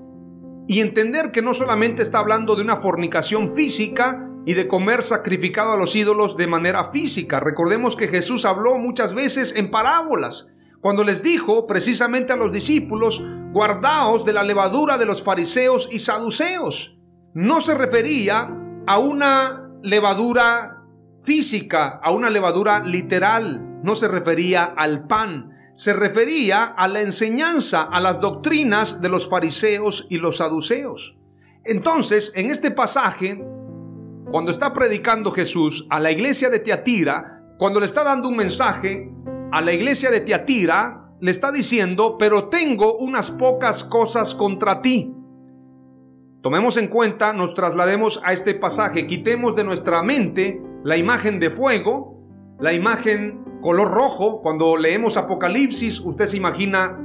y 0.68 0.82
entender 0.82 1.32
que 1.32 1.42
no 1.42 1.54
solamente 1.54 2.02
está 2.02 2.20
hablando 2.20 2.56
de 2.56 2.62
una 2.62 2.76
fornicación 2.76 3.50
física 3.50 4.29
y 4.46 4.54
de 4.54 4.68
comer 4.68 5.04
sacrificado 5.04 5.74
a 5.74 5.78
los 5.78 5.96
ídolos 5.96 6.38
de 6.38 6.48
manera 6.48 6.84
física. 6.86 7.40
Recordemos 7.40 7.96
que 7.96 8.08
Jesús 8.08 8.46
habló 8.46 8.78
muchas 8.78 9.14
veces 9.14 9.56
en 9.56 9.72
parábolas, 9.72 10.48
cuando 10.82 11.04
les 11.04 11.24
dijo 11.24 11.68
precisamente 11.68 12.32
a 12.34 12.38
los 12.38 12.54
discípulos, 12.54 13.22
guardaos 13.52 14.26
de 14.26 14.34
la 14.34 14.44
levadura 14.44 14.98
de 14.98 15.06
los 15.06 15.22
fariseos 15.22 15.90
y 15.92 16.00
saduceos. 16.00 16.98
No 17.34 17.60
se 17.60 17.76
refería 17.76 18.50
a 18.88 18.98
una 18.98 19.70
levadura 19.84 20.84
física, 21.22 22.00
a 22.02 22.12
una 22.12 22.30
levadura 22.30 22.80
literal, 22.80 23.82
no 23.84 23.96
se 23.96 24.08
refería 24.08 24.64
al 24.64 25.06
pan, 25.06 25.52
se 25.74 25.94
refería 25.94 26.64
a 26.64 26.88
la 26.88 27.02
enseñanza, 27.02 27.84
a 27.84 28.00
las 28.00 28.20
doctrinas 28.20 29.02
de 29.02 29.10
los 29.10 29.30
fariseos 29.30 30.08
y 30.10 30.18
los 30.18 30.38
saduceos. 30.38 31.18
Entonces, 31.66 32.32
en 32.36 32.50
este 32.50 32.72
pasaje, 32.72 33.46
cuando 34.32 34.52
está 34.52 34.74
predicando 34.74 35.32
Jesús 35.32 35.88
a 35.90 36.00
la 36.00 36.12
iglesia 36.12 36.50
de 36.50 36.60
Tiatira, 36.60 37.44
cuando 37.58 37.80
le 37.80 37.88
está 37.88 38.04
dando 38.04 38.30
un 38.30 38.36
mensaje 38.36 39.12
a 39.52 39.62
la 39.62 39.74
iglesia 39.74 40.12
de 40.12 40.22
Tiatira, 40.22 41.12
le 41.20 41.32
está 41.32 41.52
diciendo, 41.52 42.18
pero 42.18 42.48
tengo 42.48 42.96
unas 42.98 43.32
pocas 43.32 43.84
cosas 43.84 44.36
contra 44.36 44.82
ti. 44.82 45.16
Tomemos 46.42 46.78
en 46.78 46.88
cuenta, 46.88 47.34
nos 47.34 47.56
traslademos 47.56 48.22
a 48.24 48.32
este 48.32 48.54
pasaje, 48.54 49.08
quitemos 49.08 49.56
de 49.56 49.64
nuestra 49.64 50.04
mente 50.04 50.62
la 50.84 50.96
imagen 50.96 51.40
de 51.40 51.50
fuego, 51.50 52.24
la 52.60 52.72
imagen 52.72 53.44
color 53.62 53.92
rojo. 53.92 54.42
Cuando 54.42 54.78
leemos 54.78 55.18
Apocalipsis, 55.18 56.00
usted 56.00 56.28
se 56.28 56.38
imagina 56.38 56.98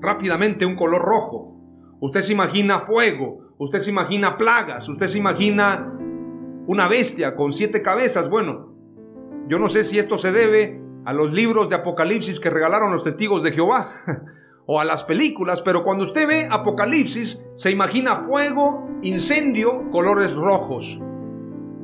rápidamente 0.00 0.64
un 0.64 0.76
color 0.76 1.02
rojo. 1.02 1.56
Usted 2.00 2.22
se 2.22 2.32
imagina 2.32 2.78
fuego, 2.78 3.54
usted 3.58 3.80
se 3.80 3.90
imagina 3.90 4.38
plagas, 4.38 4.88
usted 4.88 5.08
se 5.08 5.18
imagina 5.18 5.99
una 6.70 6.86
bestia 6.86 7.34
con 7.34 7.52
siete 7.52 7.82
cabezas. 7.82 8.30
Bueno, 8.30 8.72
yo 9.48 9.58
no 9.58 9.68
sé 9.68 9.82
si 9.82 9.98
esto 9.98 10.18
se 10.18 10.30
debe 10.30 10.80
a 11.04 11.12
los 11.12 11.32
libros 11.32 11.68
de 11.68 11.74
Apocalipsis 11.74 12.38
que 12.38 12.48
regalaron 12.48 12.92
los 12.92 13.02
testigos 13.02 13.42
de 13.42 13.50
Jehová 13.50 13.88
o 14.66 14.80
a 14.80 14.84
las 14.84 15.02
películas, 15.02 15.62
pero 15.62 15.82
cuando 15.82 16.04
usted 16.04 16.28
ve 16.28 16.46
Apocalipsis 16.48 17.44
se 17.54 17.72
imagina 17.72 18.22
fuego, 18.22 18.88
incendio, 19.02 19.90
colores 19.90 20.36
rojos. 20.36 21.00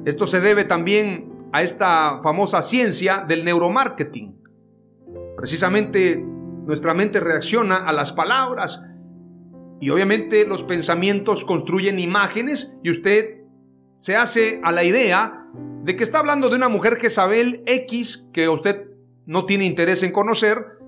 Esto 0.04 0.24
se 0.24 0.40
debe 0.40 0.62
también 0.62 1.34
a 1.52 1.62
esta 1.62 2.20
famosa 2.22 2.62
ciencia 2.62 3.24
del 3.26 3.44
neuromarketing. 3.44 4.40
Precisamente 5.36 6.24
nuestra 6.64 6.94
mente 6.94 7.18
reacciona 7.18 7.78
a 7.78 7.92
las 7.92 8.12
palabras 8.12 8.84
y 9.80 9.90
obviamente 9.90 10.46
los 10.46 10.62
pensamientos 10.62 11.44
construyen 11.44 11.98
imágenes 11.98 12.78
y 12.84 12.90
usted 12.90 13.35
se 13.96 14.16
hace 14.16 14.60
a 14.62 14.72
la 14.72 14.84
idea 14.84 15.46
de 15.82 15.96
que 15.96 16.04
está 16.04 16.18
hablando 16.18 16.48
de 16.48 16.56
una 16.56 16.68
mujer 16.68 16.96
Jezabel 16.96 17.62
X 17.66 18.30
que 18.32 18.48
usted 18.48 18.88
no 19.24 19.46
tiene 19.46 19.64
interés 19.64 20.02
en 20.02 20.12
conocer 20.12 20.78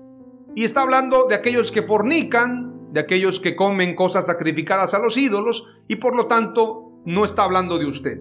y 0.55 0.63
está 0.63 0.81
hablando 0.81 1.25
de 1.27 1.35
aquellos 1.35 1.71
que 1.71 1.81
fornican, 1.81 2.91
de 2.91 2.99
aquellos 2.99 3.39
que 3.39 3.55
comen 3.55 3.95
cosas 3.95 4.25
sacrificadas 4.25 4.93
a 4.93 4.99
los 4.99 5.17
ídolos 5.17 5.67
y 5.87 5.97
por 5.97 6.15
lo 6.15 6.27
tanto 6.27 7.01
no 7.05 7.25
está 7.25 7.43
hablando 7.43 7.79
de 7.79 7.85
usted. 7.85 8.19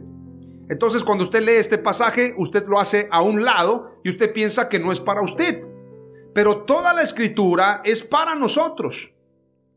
Entonces 0.68 1.02
cuando 1.04 1.24
usted 1.24 1.42
lee 1.42 1.52
este 1.52 1.78
pasaje, 1.78 2.34
usted 2.36 2.66
lo 2.66 2.78
hace 2.78 3.08
a 3.10 3.22
un 3.22 3.44
lado 3.44 4.00
y 4.04 4.10
usted 4.10 4.32
piensa 4.32 4.68
que 4.68 4.78
no 4.78 4.92
es 4.92 5.00
para 5.00 5.22
usted. 5.22 5.66
Pero 6.34 6.58
toda 6.58 6.94
la 6.94 7.02
escritura 7.02 7.80
es 7.84 8.02
para 8.02 8.34
nosotros. 8.36 9.14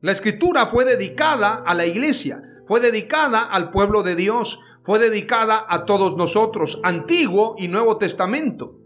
La 0.01 0.11
escritura 0.11 0.65
fue 0.65 0.83
dedicada 0.83 1.63
a 1.65 1.73
la 1.73 1.85
iglesia, 1.85 2.43
fue 2.65 2.79
dedicada 2.79 3.43
al 3.43 3.71
pueblo 3.71 4.03
de 4.03 4.15
Dios, 4.15 4.59
fue 4.83 4.99
dedicada 4.99 5.65
a 5.69 5.85
todos 5.85 6.17
nosotros, 6.17 6.79
Antiguo 6.83 7.55
y 7.57 7.67
Nuevo 7.67 7.97
Testamento. 7.97 8.77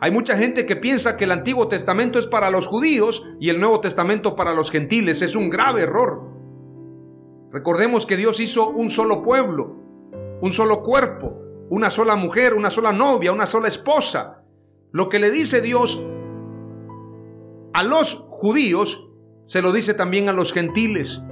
Hay 0.00 0.10
mucha 0.10 0.36
gente 0.36 0.66
que 0.66 0.76
piensa 0.76 1.16
que 1.16 1.24
el 1.24 1.32
Antiguo 1.32 1.68
Testamento 1.68 2.18
es 2.18 2.26
para 2.26 2.50
los 2.50 2.66
judíos 2.66 3.26
y 3.40 3.48
el 3.48 3.60
Nuevo 3.60 3.80
Testamento 3.80 4.36
para 4.36 4.54
los 4.54 4.70
gentiles. 4.70 5.22
Es 5.22 5.34
un 5.34 5.50
grave 5.50 5.82
error. 5.82 6.22
Recordemos 7.50 8.06
que 8.06 8.16
Dios 8.16 8.40
hizo 8.40 8.70
un 8.70 8.90
solo 8.90 9.22
pueblo, 9.22 9.76
un 10.40 10.52
solo 10.52 10.82
cuerpo, 10.82 11.40
una 11.70 11.90
sola 11.90 12.14
mujer, 12.14 12.54
una 12.54 12.70
sola 12.70 12.92
novia, 12.92 13.32
una 13.32 13.46
sola 13.46 13.68
esposa. 13.68 14.44
Lo 14.92 15.08
que 15.08 15.18
le 15.18 15.30
dice 15.30 15.60
Dios 15.60 16.04
a 17.74 17.82
los 17.82 18.26
judíos 18.28 19.10
se 19.44 19.62
lo 19.62 19.72
dice 19.72 19.94
también 19.94 20.28
a 20.28 20.32
los 20.32 20.52
gentiles. 20.52 21.24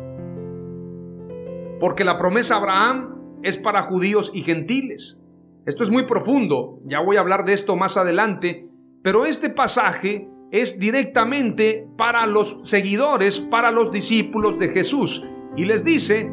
Porque 1.78 2.04
la 2.04 2.16
promesa 2.16 2.54
a 2.54 2.58
Abraham 2.58 3.15
es 3.42 3.56
para 3.56 3.82
judíos 3.82 4.30
y 4.34 4.42
gentiles. 4.42 5.22
Esto 5.66 5.82
es 5.82 5.90
muy 5.90 6.04
profundo, 6.04 6.80
ya 6.84 7.00
voy 7.00 7.16
a 7.16 7.20
hablar 7.20 7.44
de 7.44 7.52
esto 7.52 7.76
más 7.76 7.96
adelante, 7.96 8.68
pero 9.02 9.24
este 9.24 9.50
pasaje 9.50 10.28
es 10.50 10.78
directamente 10.78 11.88
para 11.96 12.26
los 12.26 12.68
seguidores, 12.68 13.40
para 13.40 13.72
los 13.72 13.90
discípulos 13.90 14.58
de 14.58 14.68
Jesús. 14.68 15.24
Y 15.56 15.64
les 15.64 15.84
dice, 15.84 16.30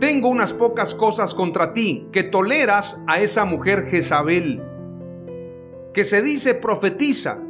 tengo 0.00 0.28
unas 0.28 0.52
pocas 0.52 0.94
cosas 0.94 1.34
contra 1.34 1.72
ti, 1.72 2.08
que 2.12 2.24
toleras 2.24 3.02
a 3.06 3.20
esa 3.20 3.44
mujer 3.44 3.84
Jezabel, 3.84 4.62
que 5.94 6.04
se 6.04 6.20
dice 6.20 6.54
profetiza. 6.54 7.42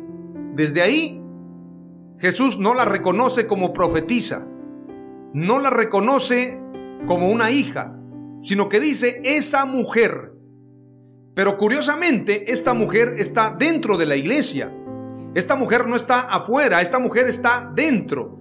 Desde 0.54 0.82
ahí 0.82 1.20
Jesús 2.18 2.58
no 2.58 2.74
la 2.74 2.84
reconoce 2.84 3.46
como 3.46 3.72
profetisa, 3.72 4.46
no 5.32 5.58
la 5.58 5.70
reconoce 5.70 6.62
como 7.06 7.30
una 7.30 7.50
hija, 7.50 7.98
sino 8.44 8.68
que 8.68 8.78
dice 8.78 9.22
esa 9.24 9.64
mujer. 9.64 10.34
Pero 11.34 11.56
curiosamente, 11.56 12.52
esta 12.52 12.74
mujer 12.74 13.14
está 13.16 13.56
dentro 13.58 13.96
de 13.96 14.04
la 14.04 14.16
iglesia. 14.16 14.70
Esta 15.34 15.56
mujer 15.56 15.88
no 15.88 15.96
está 15.96 16.20
afuera, 16.20 16.82
esta 16.82 16.98
mujer 16.98 17.26
está 17.26 17.72
dentro. 17.74 18.38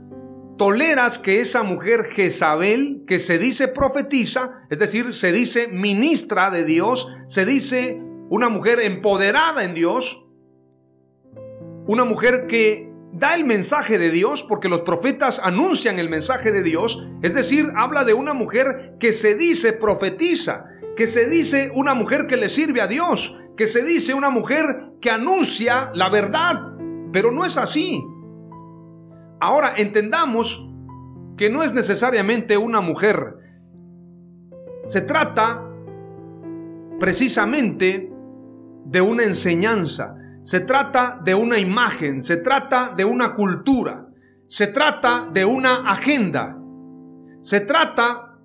Toleras 0.58 1.20
que 1.20 1.40
esa 1.40 1.64
mujer 1.64 2.04
Jezabel, 2.04 3.06
que 3.08 3.18
se 3.18 3.40
dice 3.40 3.70
profetiza, 3.70 4.68
es 4.70 4.80
decir, 4.80 5.14
se 5.14 5.32
dice 5.32 5.70
ministra 5.70 6.50
de 6.50 6.66
Dios, 6.66 7.08
se 7.26 7.46
dice 7.46 8.02
una 8.30 8.50
mujer 8.50 8.82
empoderada 8.82 9.64
en 9.64 9.74
Dios, 9.74 10.26
una 11.88 12.04
mujer 12.04 12.46
que 12.48 12.93
da 13.14 13.36
el 13.36 13.46
mensaje 13.46 14.00
de 14.00 14.10
Dios 14.10 14.44
porque 14.44 14.68
los 14.68 14.82
profetas 14.82 15.40
anuncian 15.44 16.00
el 16.00 16.10
mensaje 16.10 16.52
de 16.52 16.64
Dios, 16.64 17.08
es 17.22 17.36
decir, 17.36 17.72
habla 17.76 18.04
de 18.04 18.14
una 18.14 18.34
mujer 18.34 18.96
que 19.00 19.14
se 19.14 19.36
dice 19.36 19.74
profetiza, 19.74 20.66
que 20.96 21.08
se 21.08 21.30
dice 21.30 21.72
una 21.76 21.94
mujer 21.94 22.26
que 22.28 22.38
le 22.38 22.50
sirve 22.50 22.82
a 22.82 22.88
Dios, 22.88 23.38
que 23.56 23.68
se 23.68 23.84
dice 23.84 24.14
una 24.16 24.32
mujer 24.32 24.66
que 25.00 25.12
anuncia 25.12 25.92
la 25.94 26.10
verdad, 26.10 26.74
pero 27.12 27.32
no 27.32 27.46
es 27.46 27.58
así. 27.58 28.04
Ahora 29.40 29.74
entendamos 29.78 30.70
que 31.38 31.50
no 31.50 31.64
es 31.64 31.74
necesariamente 31.74 32.58
una 32.58 32.82
mujer, 32.82 33.36
se 34.84 35.02
trata 35.02 35.64
precisamente 37.00 38.12
de 38.86 39.02
una 39.02 39.24
enseñanza, 39.24 40.16
se 40.44 40.60
trata 40.60 41.22
de 41.24 41.34
una 41.34 41.58
imagen, 41.58 42.22
se 42.22 42.38
trata 42.38 42.94
de 42.96 43.06
una 43.06 43.34
cultura, 43.34 44.10
se 44.46 44.68
trata 44.68 45.30
de 45.32 45.46
una 45.46 45.90
agenda, 45.90 46.58
se 47.40 47.62
trata 47.62 48.38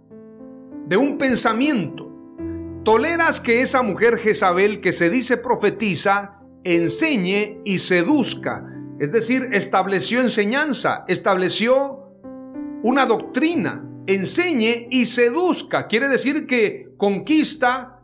de 0.87 0.97
un 0.97 1.19
pensamiento. 1.19 2.09
Toleras 2.85 3.41
que 3.41 3.61
esa 3.61 3.83
mujer 3.83 4.17
Jezabel 4.17 4.81
que 4.81 4.93
se 4.93 5.11
dice 5.11 5.37
profetiza 5.37 6.41
enseñe 6.63 7.61
y 7.65 7.79
seduzca, 7.79 8.65
es 9.01 9.13
decir, 9.13 9.49
estableció 9.53 10.21
enseñanza, 10.21 11.05
estableció 11.09 12.13
una 12.85 13.07
doctrina, 13.07 13.85
enseñe 14.07 14.87
y 14.91 15.07
seduzca, 15.07 15.89
quiere 15.89 16.09
decir 16.09 16.47
que 16.47 16.95
conquista, 16.97 17.98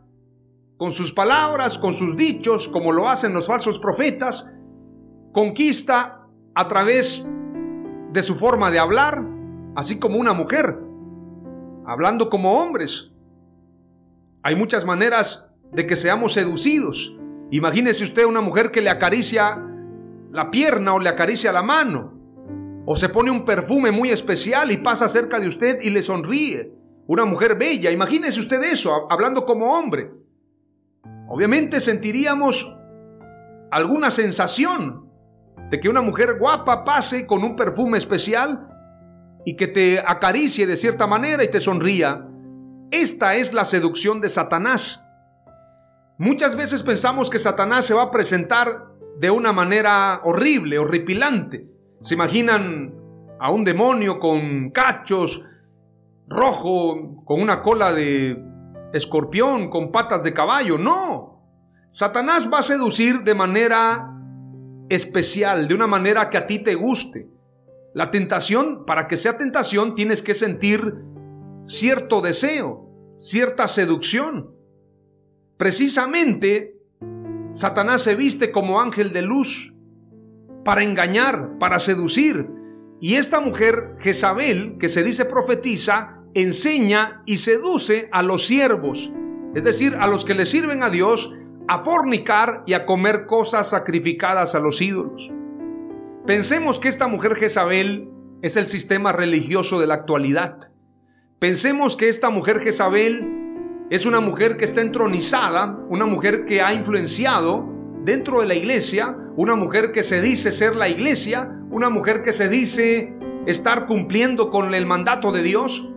con 0.77 0.91
sus 0.91 1.13
palabras, 1.13 1.77
con 1.77 1.93
sus 1.93 2.17
dichos, 2.17 2.67
como 2.67 2.91
lo 2.91 3.07
hacen 3.07 3.33
los 3.33 3.47
falsos 3.47 3.79
profetas, 3.79 4.51
conquista 5.31 6.27
a 6.53 6.67
través 6.67 7.29
de 8.11 8.23
su 8.23 8.35
forma 8.35 8.71
de 8.71 8.79
hablar, 8.79 9.25
así 9.75 9.99
como 9.99 10.17
una 10.17 10.33
mujer, 10.33 10.79
hablando 11.85 12.29
como 12.29 12.59
hombres. 12.61 13.11
Hay 14.43 14.55
muchas 14.55 14.85
maneras 14.85 15.53
de 15.71 15.87
que 15.87 15.95
seamos 15.95 16.33
seducidos. 16.33 17.17
Imagínese 17.51 18.03
usted 18.03 18.25
una 18.25 18.41
mujer 18.41 18.71
que 18.71 18.81
le 18.81 18.89
acaricia 18.89 19.61
la 20.31 20.51
pierna 20.51 20.93
o 20.93 20.99
le 20.99 21.09
acaricia 21.09 21.51
la 21.51 21.63
mano, 21.63 22.13
o 22.85 22.95
se 22.95 23.09
pone 23.09 23.31
un 23.31 23.45
perfume 23.45 23.91
muy 23.91 24.09
especial 24.09 24.71
y 24.71 24.77
pasa 24.77 25.09
cerca 25.09 25.39
de 25.39 25.47
usted 25.47 25.79
y 25.81 25.89
le 25.89 26.03
sonríe. 26.03 26.73
Una 27.07 27.25
mujer 27.25 27.57
bella, 27.57 27.91
imagínese 27.91 28.39
usted 28.39 28.61
eso, 28.63 29.07
hablando 29.09 29.45
como 29.45 29.73
hombre. 29.73 30.24
Obviamente 31.27 31.79
sentiríamos 31.79 32.79
alguna 33.71 34.11
sensación 34.11 35.09
de 35.71 35.79
que 35.79 35.89
una 35.89 36.01
mujer 36.01 36.37
guapa 36.39 36.83
pase 36.83 37.25
con 37.25 37.43
un 37.43 37.55
perfume 37.55 37.97
especial 37.97 38.69
y 39.45 39.55
que 39.55 39.67
te 39.67 39.99
acaricie 39.99 40.67
de 40.67 40.77
cierta 40.77 41.07
manera 41.07 41.43
y 41.43 41.49
te 41.49 41.59
sonría. 41.59 42.27
Esta 42.91 43.35
es 43.35 43.53
la 43.53 43.65
seducción 43.65 44.21
de 44.21 44.29
Satanás. 44.29 45.07
Muchas 46.17 46.55
veces 46.55 46.83
pensamos 46.83 47.29
que 47.29 47.39
Satanás 47.39 47.85
se 47.85 47.93
va 47.93 48.03
a 48.03 48.11
presentar 48.11 48.85
de 49.19 49.31
una 49.31 49.51
manera 49.51 50.21
horrible, 50.23 50.79
horripilante. 50.79 51.67
Se 52.01 52.13
imaginan 52.13 52.93
a 53.39 53.51
un 53.51 53.63
demonio 53.63 54.19
con 54.19 54.69
cachos, 54.71 55.43
rojo, 56.27 57.23
con 57.25 57.41
una 57.41 57.61
cola 57.61 57.91
de 57.91 58.41
escorpión 58.95 59.69
con 59.69 59.91
patas 59.91 60.23
de 60.23 60.33
caballo, 60.33 60.77
no. 60.77 61.43
Satanás 61.89 62.49
va 62.51 62.59
a 62.59 62.63
seducir 62.63 63.23
de 63.23 63.35
manera 63.35 64.11
especial, 64.89 65.67
de 65.67 65.75
una 65.75 65.87
manera 65.87 66.29
que 66.29 66.37
a 66.37 66.47
ti 66.47 66.59
te 66.59 66.75
guste. 66.75 67.29
La 67.93 68.11
tentación, 68.11 68.85
para 68.85 69.07
que 69.07 69.17
sea 69.17 69.37
tentación, 69.37 69.95
tienes 69.95 70.21
que 70.21 70.33
sentir 70.33 71.03
cierto 71.65 72.21
deseo, 72.21 72.89
cierta 73.17 73.67
seducción. 73.67 74.53
precisamente 75.57 76.75
Satanás 77.51 78.01
se 78.01 78.15
viste 78.15 78.51
como 78.51 78.81
ángel 78.81 79.13
de 79.13 79.21
luz 79.21 79.73
para 80.65 80.83
engañar, 80.83 81.57
para 81.57 81.79
seducir. 81.79 82.49
Y 82.99 83.15
esta 83.15 83.39
mujer, 83.39 83.95
Jezabel, 83.99 84.77
que 84.77 84.89
se 84.89 85.03
dice 85.03 85.23
profetiza, 85.23 86.14
enseña 86.35 87.23
y 87.25 87.39
seduce 87.39 88.09
a 88.11 88.21
los 88.21 88.45
siervos, 88.45 89.11
es 89.55 89.63
decir, 89.63 89.95
a 89.99 90.07
los 90.07 90.25
que 90.25 90.35
le 90.35 90.45
sirven 90.45 90.83
a 90.83 90.89
Dios, 90.89 91.33
a 91.67 91.79
fornicar 91.79 92.61
y 92.67 92.73
a 92.73 92.85
comer 92.85 93.25
cosas 93.25 93.69
sacrificadas 93.69 94.53
a 94.53 94.59
los 94.59 94.81
ídolos. 94.81 95.31
Pensemos 96.27 96.77
que 96.77 96.89
esta 96.89 97.07
mujer 97.07 97.35
Jezabel 97.35 98.09
es 98.41 98.57
el 98.57 98.67
sistema 98.67 99.13
religioso 99.13 99.79
de 99.79 99.87
la 99.87 99.95
actualidad. 99.95 100.59
Pensemos 101.39 101.95
que 101.95 102.09
esta 102.09 102.29
mujer 102.29 102.59
Jezabel 102.59 103.31
es 103.89 104.05
una 104.05 104.19
mujer 104.19 104.57
que 104.57 104.65
está 104.65 104.81
entronizada, 104.81 105.79
una 105.89 106.05
mujer 106.05 106.45
que 106.45 106.61
ha 106.61 106.73
influenciado 106.73 107.65
dentro 108.03 108.41
de 108.41 108.47
la 108.47 108.55
iglesia, 108.55 109.17
una 109.37 109.55
mujer 109.55 109.91
que 109.93 110.03
se 110.03 110.21
dice 110.21 110.51
ser 110.51 110.75
la 110.75 110.89
iglesia, 110.89 111.59
una 111.71 111.89
mujer 111.89 112.23
que 112.23 112.33
se 112.33 112.49
dice 112.49 113.13
estar 113.45 113.85
cumpliendo 113.85 114.49
con 114.49 114.73
el 114.73 114.85
mandato 114.85 115.31
de 115.31 115.41
Dios 115.43 115.94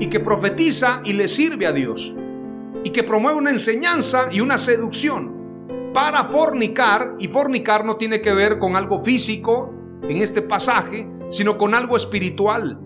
y 0.00 0.06
que 0.08 0.20
profetiza 0.20 1.02
y 1.04 1.14
le 1.14 1.28
sirve 1.28 1.66
a 1.66 1.72
Dios 1.72 2.14
y 2.84 2.90
que 2.90 3.02
promueve 3.02 3.38
una 3.38 3.50
enseñanza 3.50 4.28
y 4.30 4.40
una 4.40 4.58
seducción 4.58 5.90
para 5.92 6.24
fornicar 6.24 7.16
y 7.18 7.28
fornicar 7.28 7.84
no 7.84 7.96
tiene 7.96 8.20
que 8.20 8.32
ver 8.32 8.58
con 8.58 8.76
algo 8.76 9.00
físico 9.00 9.74
en 10.02 10.18
este 10.18 10.42
pasaje, 10.42 11.08
sino 11.28 11.58
con 11.58 11.74
algo 11.74 11.96
espiritual. 11.96 12.80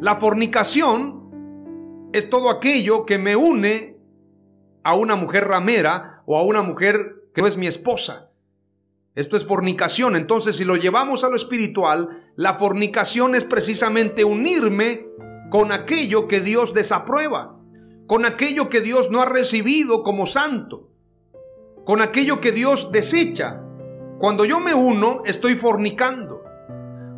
La 0.00 0.16
fornicación 0.16 2.10
es 2.12 2.28
todo 2.28 2.50
aquello 2.50 3.06
que 3.06 3.18
me 3.18 3.36
une 3.36 3.96
a 4.82 4.94
una 4.94 5.16
mujer 5.16 5.46
ramera 5.46 6.22
o 6.26 6.36
a 6.36 6.42
una 6.42 6.62
mujer 6.62 7.30
que 7.32 7.40
no 7.40 7.48
es 7.48 7.56
mi 7.56 7.66
esposa. 7.66 8.30
Esto 9.14 9.36
es 9.36 9.44
fornicación. 9.44 10.16
Entonces, 10.16 10.56
si 10.56 10.64
lo 10.64 10.76
llevamos 10.76 11.24
a 11.24 11.30
lo 11.30 11.36
espiritual, 11.36 12.08
la 12.36 12.54
fornicación 12.54 13.34
es 13.34 13.44
precisamente 13.44 14.24
unirme 14.24 15.06
con 15.54 15.70
aquello 15.70 16.26
que 16.26 16.40
Dios 16.40 16.74
desaprueba, 16.74 17.60
con 18.08 18.24
aquello 18.24 18.68
que 18.68 18.80
Dios 18.80 19.12
no 19.12 19.22
ha 19.22 19.24
recibido 19.24 20.02
como 20.02 20.26
santo, 20.26 20.90
con 21.84 22.02
aquello 22.02 22.40
que 22.40 22.50
Dios 22.50 22.90
desecha. 22.90 23.62
Cuando 24.18 24.44
yo 24.44 24.58
me 24.58 24.74
uno, 24.74 25.22
estoy 25.24 25.54
fornicando. 25.54 26.42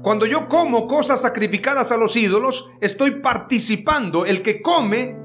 Cuando 0.02 0.26
yo 0.26 0.50
como 0.50 0.86
cosas 0.86 1.22
sacrificadas 1.22 1.92
a 1.92 1.96
los 1.96 2.14
ídolos, 2.14 2.68
estoy 2.82 3.22
participando. 3.22 4.26
El 4.26 4.42
que 4.42 4.60
come 4.60 5.16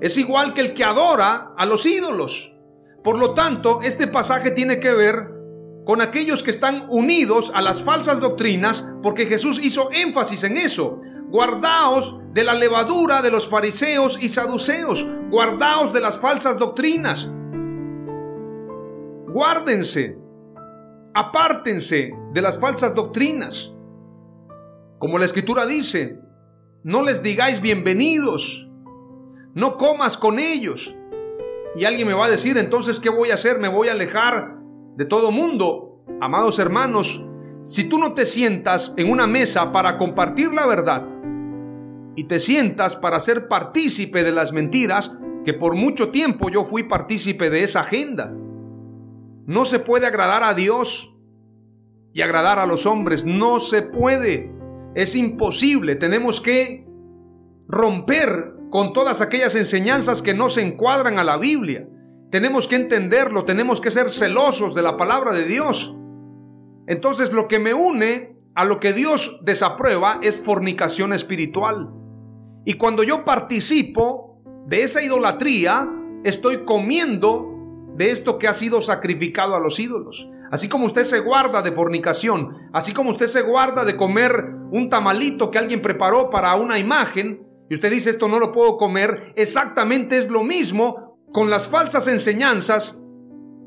es 0.00 0.18
igual 0.18 0.52
que 0.52 0.62
el 0.62 0.74
que 0.74 0.82
adora 0.82 1.54
a 1.56 1.66
los 1.66 1.86
ídolos. 1.86 2.56
Por 3.04 3.16
lo 3.16 3.32
tanto, 3.32 3.78
este 3.84 4.08
pasaje 4.08 4.50
tiene 4.50 4.80
que 4.80 4.92
ver 4.92 5.30
con 5.84 6.02
aquellos 6.02 6.42
que 6.42 6.50
están 6.50 6.84
unidos 6.88 7.52
a 7.54 7.62
las 7.62 7.82
falsas 7.84 8.18
doctrinas, 8.18 8.92
porque 9.04 9.26
Jesús 9.26 9.60
hizo 9.62 9.88
énfasis 9.92 10.42
en 10.42 10.56
eso. 10.56 11.00
Guardaos 11.28 12.20
de 12.32 12.44
la 12.44 12.54
levadura 12.54 13.20
de 13.22 13.30
los 13.30 13.48
fariseos 13.48 14.22
y 14.22 14.28
saduceos. 14.28 15.06
Guardaos 15.30 15.92
de 15.92 16.00
las 16.00 16.18
falsas 16.18 16.58
doctrinas. 16.58 17.30
Guárdense. 19.28 20.18
Apártense 21.14 22.12
de 22.32 22.42
las 22.42 22.60
falsas 22.60 22.94
doctrinas. 22.94 23.76
Como 24.98 25.18
la 25.18 25.24
escritura 25.24 25.66
dice, 25.66 26.20
no 26.82 27.02
les 27.02 27.22
digáis 27.22 27.60
bienvenidos, 27.60 28.70
no 29.54 29.76
comas 29.76 30.16
con 30.16 30.38
ellos. 30.38 30.94
Y 31.74 31.84
alguien 31.84 32.06
me 32.06 32.14
va 32.14 32.26
a 32.26 32.30
decir, 32.30 32.56
entonces, 32.56 33.00
¿qué 33.00 33.10
voy 33.10 33.30
a 33.30 33.34
hacer? 33.34 33.58
¿Me 33.58 33.68
voy 33.68 33.88
a 33.88 33.92
alejar 33.92 34.58
de 34.96 35.04
todo 35.04 35.30
mundo? 35.30 36.04
Amados 36.20 36.58
hermanos, 36.58 37.26
si 37.62 37.88
tú 37.88 37.98
no 37.98 38.14
te 38.14 38.24
sientas 38.24 38.94
en 38.96 39.10
una 39.10 39.26
mesa 39.26 39.72
para 39.72 39.98
compartir 39.98 40.52
la 40.52 40.66
verdad 40.66 41.06
y 42.16 42.24
te 42.24 42.40
sientas 42.40 42.96
para 42.96 43.20
ser 43.20 43.46
partícipe 43.46 44.24
de 44.24 44.32
las 44.32 44.52
mentiras, 44.52 45.18
que 45.44 45.52
por 45.52 45.76
mucho 45.76 46.10
tiempo 46.10 46.48
yo 46.50 46.64
fui 46.64 46.82
partícipe 46.82 47.50
de 47.50 47.62
esa 47.62 47.80
agenda, 47.80 48.34
no 49.46 49.64
se 49.64 49.78
puede 49.78 50.06
agradar 50.06 50.42
a 50.42 50.54
Dios 50.54 51.14
y 52.12 52.22
agradar 52.22 52.58
a 52.58 52.66
los 52.66 52.84
hombres, 52.86 53.24
no 53.24 53.60
se 53.60 53.82
puede. 53.82 54.52
Es 54.96 55.14
imposible, 55.14 55.94
tenemos 55.94 56.40
que 56.40 56.88
romper 57.68 58.54
con 58.70 58.92
todas 58.92 59.20
aquellas 59.20 59.54
enseñanzas 59.54 60.22
que 60.22 60.34
no 60.34 60.48
se 60.48 60.62
encuadran 60.62 61.18
a 61.18 61.24
la 61.24 61.36
Biblia. 61.36 61.88
Tenemos 62.30 62.66
que 62.66 62.76
entenderlo, 62.76 63.44
tenemos 63.44 63.80
que 63.80 63.90
ser 63.90 64.10
celosos 64.10 64.74
de 64.74 64.82
la 64.82 64.96
palabra 64.96 65.32
de 65.32 65.44
Dios. 65.44 65.94
Entonces 66.88 67.32
lo 67.32 67.46
que 67.46 67.58
me 67.58 67.74
une 67.74 68.36
a 68.54 68.64
lo 68.64 68.80
que 68.80 68.92
Dios 68.92 69.40
desaprueba 69.44 70.18
es 70.22 70.40
fornicación 70.40 71.12
espiritual. 71.12 71.95
Y 72.66 72.74
cuando 72.74 73.04
yo 73.04 73.24
participo 73.24 74.42
de 74.66 74.82
esa 74.82 75.00
idolatría, 75.00 75.88
estoy 76.24 76.64
comiendo 76.64 77.94
de 77.94 78.10
esto 78.10 78.40
que 78.40 78.48
ha 78.48 78.52
sido 78.52 78.82
sacrificado 78.82 79.54
a 79.54 79.60
los 79.60 79.78
ídolos. 79.78 80.28
Así 80.50 80.68
como 80.68 80.86
usted 80.86 81.04
se 81.04 81.20
guarda 81.20 81.62
de 81.62 81.70
fornicación, 81.70 82.50
así 82.72 82.92
como 82.92 83.10
usted 83.10 83.26
se 83.26 83.42
guarda 83.42 83.84
de 83.84 83.96
comer 83.96 84.56
un 84.72 84.88
tamalito 84.90 85.52
que 85.52 85.58
alguien 85.58 85.80
preparó 85.80 86.28
para 86.28 86.56
una 86.56 86.76
imagen, 86.76 87.46
y 87.70 87.74
usted 87.74 87.90
dice 87.90 88.10
esto 88.10 88.26
no 88.26 88.40
lo 88.40 88.50
puedo 88.50 88.78
comer, 88.78 89.32
exactamente 89.36 90.18
es 90.18 90.28
lo 90.28 90.42
mismo 90.42 91.20
con 91.32 91.50
las 91.50 91.68
falsas 91.68 92.08
enseñanzas, 92.08 93.00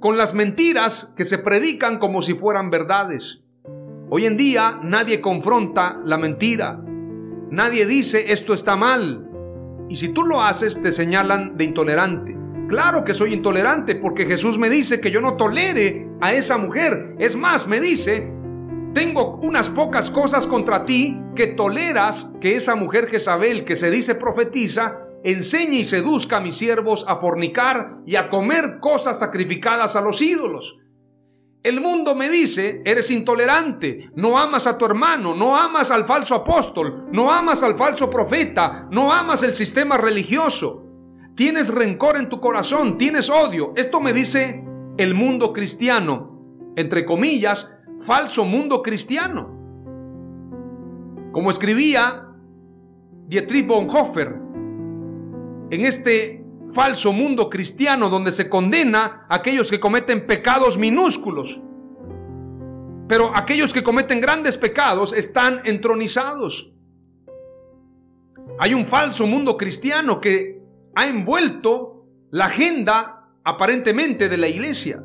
con 0.02 0.18
las 0.18 0.34
mentiras 0.34 1.14
que 1.16 1.24
se 1.24 1.38
predican 1.38 2.00
como 2.00 2.22
si 2.22 2.34
fueran 2.34 2.70
verdades. 2.70 3.46
Hoy 4.10 4.26
en 4.26 4.36
día 4.36 4.82
nadie 4.84 5.22
confronta 5.22 6.02
la 6.04 6.18
mentira, 6.18 6.84
nadie 7.52 7.86
dice 7.86 8.32
esto 8.32 8.54
está 8.54 8.76
mal, 8.76 9.30
y 9.90 9.96
si 9.96 10.10
tú 10.10 10.24
lo 10.24 10.42
haces 10.42 10.82
te 10.82 10.92
señalan 10.92 11.58
de 11.58 11.64
intolerante. 11.66 12.38
Claro 12.70 13.04
que 13.04 13.16
soy 13.16 13.34
intolerante 13.34 13.96
porque 13.96 14.28
Jesús 14.28 14.60
me 14.60 14.70
dice 14.70 15.02
que 15.02 15.10
yo 15.10 15.22
no 15.22 15.36
tolere 15.36 16.08
a 16.22 16.34
esa 16.34 16.60
mujer. 16.60 17.16
Es 17.18 17.36
más, 17.36 17.68
me 17.68 17.80
dice, 17.80 18.32
tengo 18.94 19.40
unas 19.42 19.70
pocas 19.70 20.12
cosas 20.12 20.46
contra 20.46 20.86
ti 20.86 21.20
que 21.36 21.48
toleras 21.48 22.36
que 22.40 22.56
esa 22.56 22.76
mujer 22.76 23.08
Jezabel 23.08 23.66
que 23.66 23.76
se 23.76 23.90
dice 23.90 24.14
profetiza 24.14 25.00
enseñe 25.24 25.80
y 25.80 25.86
seduzca 25.86 26.38
a 26.38 26.42
mis 26.42 26.56
siervos 26.56 27.06
a 27.08 27.16
fornicar 27.16 27.98
y 28.06 28.16
a 28.16 28.30
comer 28.30 28.80
cosas 28.80 29.20
sacrificadas 29.20 29.96
a 29.96 30.02
los 30.02 30.22
ídolos. 30.22 30.79
El 31.62 31.82
mundo 31.82 32.16
me 32.16 32.30
dice, 32.30 32.82
eres 32.86 33.12
intolerante, 33.12 34.10
no 34.16 34.40
amas 34.40 34.66
a 34.66 34.78
tu 34.78 34.86
hermano, 34.86 35.36
no 35.36 35.58
amas 35.58 35.92
al 35.92 36.06
falso 36.06 36.36
apóstol, 36.36 37.10
no 37.12 37.34
amas 37.34 37.64
al 37.64 37.76
falso 37.76 38.10
profeta, 38.10 38.88
no 38.92 39.12
amas 39.12 39.44
el 39.44 39.54
sistema 39.54 39.98
religioso. 39.98 40.86
Tienes 41.36 41.74
rencor 41.74 42.16
en 42.16 42.30
tu 42.30 42.40
corazón, 42.40 42.98
tienes 42.98 43.30
odio. 43.30 43.74
Esto 43.76 44.00
me 44.00 44.14
dice 44.14 44.64
el 44.98 45.14
mundo 45.14 45.52
cristiano, 45.52 46.72
entre 46.78 47.06
comillas, 47.06 47.78
falso 48.00 48.46
mundo 48.46 48.82
cristiano. 48.82 49.58
Como 51.34 51.50
escribía 51.50 52.36
Dietrich 53.28 53.68
Bonhoeffer, 53.68 54.40
en 55.72 55.86
este 55.86 56.39
falso 56.74 57.12
mundo 57.12 57.50
cristiano 57.50 58.10
donde 58.10 58.32
se 58.32 58.50
condena 58.50 59.26
a 59.30 59.36
aquellos 59.36 59.70
que 59.70 59.80
cometen 59.80 60.28
pecados 60.28 60.78
minúsculos, 60.78 61.62
pero 63.08 63.32
aquellos 63.36 63.74
que 63.74 63.84
cometen 63.84 64.22
grandes 64.22 64.58
pecados 64.58 65.14
están 65.14 65.62
entronizados. 65.66 66.74
Hay 68.60 68.74
un 68.74 68.86
falso 68.86 69.26
mundo 69.26 69.58
cristiano 69.58 70.20
que 70.20 70.62
ha 70.96 71.08
envuelto 71.08 72.06
la 72.30 72.46
agenda 72.46 73.32
aparentemente 73.44 74.30
de 74.30 74.38
la 74.38 74.48
iglesia. 74.48 75.04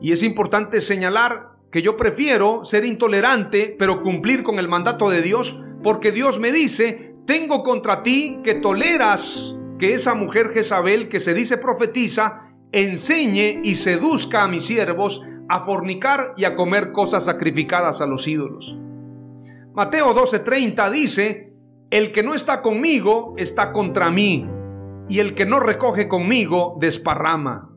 Y 0.00 0.12
es 0.12 0.22
importante 0.22 0.80
señalar 0.80 1.52
que 1.70 1.82
yo 1.82 1.96
prefiero 1.96 2.64
ser 2.64 2.84
intolerante, 2.84 3.76
pero 3.78 4.00
cumplir 4.00 4.42
con 4.42 4.58
el 4.58 4.68
mandato 4.68 5.10
de 5.10 5.20
Dios, 5.20 5.60
porque 5.82 6.10
Dios 6.10 6.38
me 6.38 6.50
dice, 6.50 7.16
tengo 7.26 7.62
contra 7.62 8.02
ti 8.02 8.40
que 8.42 8.54
toleras 8.54 9.57
que 9.78 9.94
esa 9.94 10.14
mujer 10.14 10.50
Jezabel 10.50 11.08
que 11.08 11.20
se 11.20 11.34
dice 11.34 11.56
profetiza, 11.56 12.54
enseñe 12.72 13.60
y 13.64 13.76
seduzca 13.76 14.42
a 14.42 14.48
mis 14.48 14.64
siervos 14.64 15.22
a 15.48 15.60
fornicar 15.60 16.34
y 16.36 16.44
a 16.44 16.56
comer 16.56 16.92
cosas 16.92 17.24
sacrificadas 17.24 18.00
a 18.00 18.06
los 18.06 18.26
ídolos. 18.26 18.78
Mateo 19.72 20.14
12:30 20.14 20.90
dice, 20.90 21.52
el 21.90 22.12
que 22.12 22.22
no 22.22 22.34
está 22.34 22.60
conmigo 22.60 23.34
está 23.38 23.72
contra 23.72 24.10
mí 24.10 24.46
y 25.08 25.20
el 25.20 25.34
que 25.34 25.46
no 25.46 25.60
recoge 25.60 26.08
conmigo 26.08 26.76
desparrama. 26.80 27.70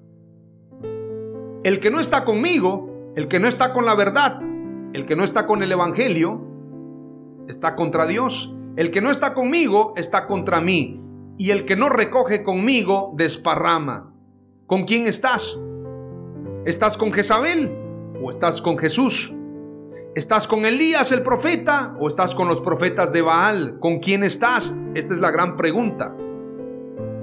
El 1.64 1.80
que 1.80 1.92
no 1.92 2.00
está 2.00 2.26
conmigo, 2.26 3.14
el 3.16 3.28
que 3.28 3.40
no 3.40 3.48
está 3.48 3.72
con 3.72 3.86
la 3.86 3.96
verdad, 3.96 4.42
el 4.94 5.06
que 5.06 5.16
no 5.16 5.24
está 5.24 5.46
con 5.48 5.64
el 5.64 5.72
Evangelio, 5.72 6.42
está 7.48 7.76
contra 7.76 8.08
Dios. 8.08 8.54
El 8.76 8.92
que 8.92 9.02
no 9.02 9.12
está 9.12 9.34
conmigo 9.34 9.94
está 9.96 10.28
contra 10.28 10.60
mí. 10.60 11.00
Y 11.42 11.50
el 11.50 11.66
que 11.66 11.76
no 11.76 11.90
recoge 11.90 12.44
conmigo 12.44 13.16
desparrama. 13.18 14.14
¿Con 14.68 14.84
quién 14.84 15.08
estás? 15.08 15.60
¿Estás 16.66 16.98
con 16.98 17.12
Jezabel 17.12 17.76
o 18.22 18.30
estás 18.30 18.62
con 18.62 18.78
Jesús? 18.78 19.34
¿Estás 20.14 20.48
con 20.48 20.66
Elías 20.66 21.12
el 21.12 21.24
profeta 21.24 21.96
o 22.00 22.08
estás 22.08 22.36
con 22.36 22.48
los 22.48 22.62
profetas 22.62 23.12
de 23.12 23.24
Baal? 23.24 23.80
¿Con 23.80 23.98
quién 23.98 24.24
estás? 24.24 24.78
Esta 24.94 25.16
es 25.16 25.20
la 25.20 25.32
gran 25.32 25.58
pregunta. 25.58 26.16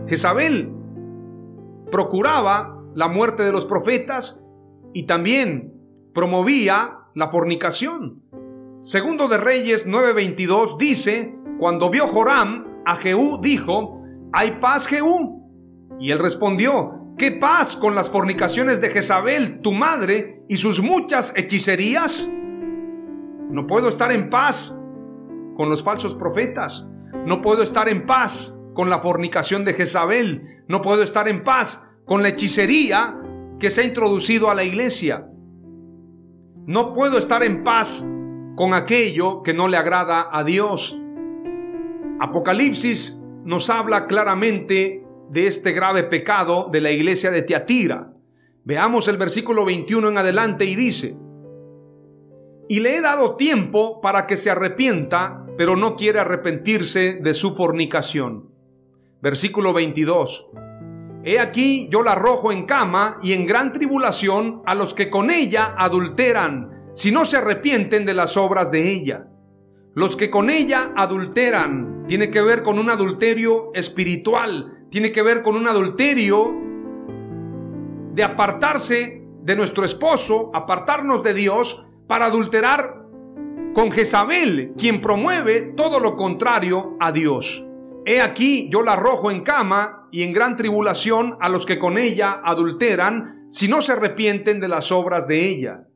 Jezabel 0.09 0.75
procuraba 1.93 2.83
la 2.97 3.07
muerte 3.07 3.45
de 3.45 3.53
los 3.53 3.67
profetas 3.67 4.45
y 4.95 5.05
también 5.05 5.81
promovía 6.13 7.07
la 7.15 7.29
fornicación. 7.29 8.25
Segundo 8.81 9.29
de 9.29 9.37
Reyes 9.37 9.87
9:22 9.87 10.77
dice, 10.77 11.39
cuando 11.61 11.89
vio 11.89 12.09
Joram 12.09 12.83
a 12.85 12.97
Jehú 12.97 13.41
dijo, 13.41 13.98
¿hay 14.33 14.53
paz 14.61 14.87
Jehú? 14.87 15.39
Y 16.01 16.11
él 16.11 16.19
respondió, 16.19 17.15
¿qué 17.17 17.33
paz 17.33 17.77
con 17.77 17.95
las 17.95 18.11
fornicaciones 18.11 18.81
de 18.81 18.91
Jezabel, 18.91 19.61
tu 19.61 19.73
madre, 19.73 20.45
y 20.49 20.57
sus 20.57 20.81
muchas 20.83 21.37
hechicerías? 21.37 22.31
No 23.51 23.67
puedo 23.67 23.89
estar 23.89 24.13
en 24.13 24.31
paz 24.31 24.81
con 25.57 25.71
los 25.71 25.83
falsos 25.83 26.15
profetas. 26.15 26.89
No 27.27 27.41
puedo 27.43 27.63
estar 27.63 27.89
en 27.89 28.07
paz 28.07 28.61
con 28.75 28.91
la 28.91 28.99
fornicación 28.99 29.65
de 29.65 29.75
Jezabel. 29.75 30.63
No 30.69 30.83
puedo 30.83 31.03
estar 31.03 31.27
en 31.29 31.43
paz 31.43 31.91
con 32.05 32.23
la 32.23 32.29
hechicería 32.29 33.21
que 33.59 33.71
se 33.71 33.81
ha 33.81 33.85
introducido 33.85 34.51
a 34.51 34.55
la 34.55 34.65
iglesia. 34.65 35.29
No 36.67 36.93
puedo 36.93 37.19
estar 37.19 37.43
en 37.43 37.65
paz 37.65 38.05
con 38.55 38.75
aquello 38.75 39.43
que 39.43 39.55
no 39.55 39.69
le 39.69 39.77
agrada 39.77 40.29
a 40.31 40.45
Dios. 40.45 40.97
Apocalipsis 42.21 43.18
nos 43.49 43.71
habla 43.71 44.07
claramente 44.07 45.07
de 45.31 45.47
este 45.47 45.73
grave 45.73 46.03
pecado 46.03 46.69
de 46.71 46.83
la 46.83 46.91
iglesia 46.91 47.31
de 47.31 47.41
Tiatira. 47.41 48.13
Veamos 48.63 49.09
el 49.09 49.17
versículo 49.17 49.65
21 49.65 50.07
en 50.09 50.19
adelante 50.19 50.67
y 50.67 50.77
dice, 50.77 51.17
y 52.69 52.81
le 52.81 52.97
he 52.97 53.01
dado 53.01 53.37
tiempo 53.37 54.03
para 54.03 54.27
que 54.27 54.37
se 54.37 54.51
arrepienta, 54.51 55.47
pero 55.57 55.77
no 55.77 55.97
quiere 55.97 56.19
arrepentirse 56.19 57.21
de 57.23 57.33
su 57.33 57.57
fornicación. 57.57 58.51
Versículo 59.23 59.73
22. 59.73 60.51
He 61.25 61.41
aquí 61.41 61.89
yo 61.91 62.03
la 62.03 62.13
arrojo 62.13 62.53
en 62.53 62.67
cama 62.67 63.17
y 63.23 63.33
en 63.33 63.47
gran 63.47 63.73
tribulación 63.73 64.61
a 64.67 64.75
los 64.75 64.93
que 64.93 65.09
con 65.09 65.31
ella 65.31 65.75
adulteran, 65.79 66.91
si 66.95 67.13
no 67.13 67.25
se 67.25 67.39
arrepienten 67.39 68.05
de 68.05 68.13
las 68.13 68.37
obras 68.37 68.71
de 68.71 68.93
ella. 68.93 69.27
Los 69.99 70.15
que 70.15 70.31
con 70.31 70.49
ella 70.49 70.93
adulteran, 70.95 72.05
tiene 72.07 72.31
que 72.31 72.41
ver 72.41 72.63
con 72.63 72.79
un 72.79 72.89
adulterio 72.89 73.73
espiritual, 73.75 74.87
tiene 74.93 75.11
que 75.11 75.23
ver 75.23 75.43
con 75.43 75.57
un 75.57 75.67
adulterio 75.67 76.55
de 78.13 78.23
apartarse 78.23 79.27
de 79.43 79.57
nuestro 79.57 79.85
esposo, 79.85 80.53
apartarnos 80.55 81.25
de 81.25 81.35
Dios 81.35 81.89
para 82.07 82.27
adulterar 82.27 83.07
con 83.75 83.91
Jezabel, 83.91 84.73
quien 84.79 85.01
promueve 85.01 85.63
todo 85.77 85.99
lo 85.99 86.17
contrario 86.17 86.97
a 87.01 87.11
Dios. 87.11 87.67
He 88.07 88.21
aquí 88.21 88.71
yo 88.71 88.85
la 88.85 88.93
arrojo 88.93 89.33
en 89.33 89.41
cama 89.41 90.07
y 90.13 90.23
en 90.23 90.33
gran 90.33 90.55
tribulación 90.55 91.37
a 91.41 91.49
los 91.49 91.67
que 91.67 91.81
con 91.81 91.99
ella 91.99 92.41
adulteran, 92.45 93.47
si 93.49 93.67
no 93.67 93.83
se 93.83 93.95
arrepienten 93.95 94.61
de 94.61 94.69
las 94.69 94.93
obras 94.93 95.27
de 95.27 95.45
ella. 95.45 95.89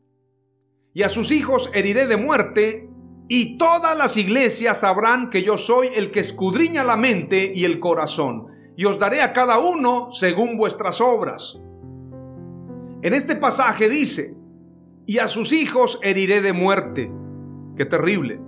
Y 0.92 1.04
a 1.04 1.08
sus 1.08 1.30
hijos 1.30 1.70
heriré 1.72 2.08
de 2.08 2.16
muerte, 2.16 2.88
y 3.34 3.56
todas 3.56 3.96
las 3.96 4.18
iglesias 4.18 4.80
sabrán 4.80 5.30
que 5.30 5.42
yo 5.42 5.56
soy 5.56 5.88
el 5.94 6.10
que 6.10 6.20
escudriña 6.20 6.84
la 6.84 6.98
mente 6.98 7.50
y 7.54 7.64
el 7.64 7.80
corazón, 7.80 8.48
y 8.76 8.84
os 8.84 8.98
daré 8.98 9.22
a 9.22 9.32
cada 9.32 9.58
uno 9.58 10.12
según 10.12 10.58
vuestras 10.58 11.00
obras. 11.00 11.58
En 13.00 13.14
este 13.14 13.34
pasaje 13.34 13.88
dice, 13.88 14.36
y 15.06 15.16
a 15.16 15.28
sus 15.28 15.54
hijos 15.54 15.98
heriré 16.02 16.42
de 16.42 16.52
muerte. 16.52 17.10
Qué 17.74 17.86
terrible. 17.86 18.42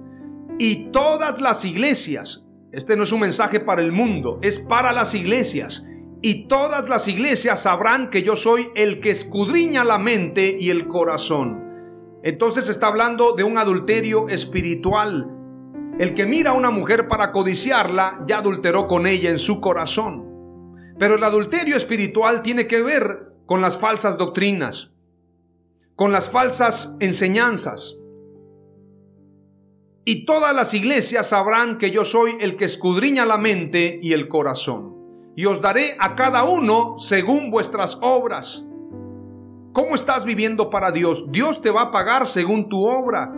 Y 0.58 0.90
todas 0.90 1.40
las 1.40 1.64
iglesias, 1.64 2.44
este 2.70 2.94
no 2.94 3.04
es 3.04 3.12
un 3.12 3.20
mensaje 3.20 3.60
para 3.60 3.80
el 3.80 3.90
mundo, 3.90 4.38
es 4.42 4.58
para 4.58 4.92
las 4.92 5.14
iglesias. 5.14 5.86
Y 6.20 6.46
todas 6.46 6.90
las 6.90 7.08
iglesias 7.08 7.62
sabrán 7.62 8.10
que 8.10 8.22
yo 8.22 8.36
soy 8.36 8.68
el 8.76 9.00
que 9.00 9.12
escudriña 9.12 9.82
la 9.82 9.96
mente 9.96 10.58
y 10.60 10.68
el 10.68 10.88
corazón. 10.88 11.63
Entonces 12.24 12.70
está 12.70 12.86
hablando 12.86 13.32
de 13.32 13.44
un 13.44 13.58
adulterio 13.58 14.28
espiritual. 14.30 15.30
El 15.98 16.14
que 16.14 16.24
mira 16.24 16.52
a 16.52 16.54
una 16.54 16.70
mujer 16.70 17.06
para 17.06 17.32
codiciarla 17.32 18.24
ya 18.26 18.38
adulteró 18.38 18.88
con 18.88 19.06
ella 19.06 19.28
en 19.28 19.38
su 19.38 19.60
corazón. 19.60 20.74
Pero 20.98 21.16
el 21.16 21.22
adulterio 21.22 21.76
espiritual 21.76 22.42
tiene 22.42 22.66
que 22.66 22.80
ver 22.80 23.34
con 23.44 23.60
las 23.60 23.76
falsas 23.76 24.16
doctrinas, 24.16 24.94
con 25.96 26.12
las 26.12 26.30
falsas 26.30 26.96
enseñanzas. 26.98 27.98
Y 30.06 30.24
todas 30.24 30.54
las 30.54 30.72
iglesias 30.72 31.28
sabrán 31.28 31.76
que 31.76 31.90
yo 31.90 32.06
soy 32.06 32.38
el 32.40 32.56
que 32.56 32.64
escudriña 32.64 33.26
la 33.26 33.36
mente 33.36 33.98
y 34.00 34.14
el 34.14 34.28
corazón. 34.28 34.94
Y 35.36 35.44
os 35.44 35.60
daré 35.60 35.94
a 35.98 36.14
cada 36.14 36.44
uno 36.44 36.96
según 36.96 37.50
vuestras 37.50 37.98
obras. 38.00 38.64
¿Cómo 39.74 39.96
estás 39.96 40.24
viviendo 40.24 40.70
para 40.70 40.92
Dios? 40.92 41.32
Dios 41.32 41.60
te 41.60 41.72
va 41.72 41.82
a 41.82 41.90
pagar 41.90 42.28
según 42.28 42.68
tu 42.68 42.86
obra, 42.86 43.32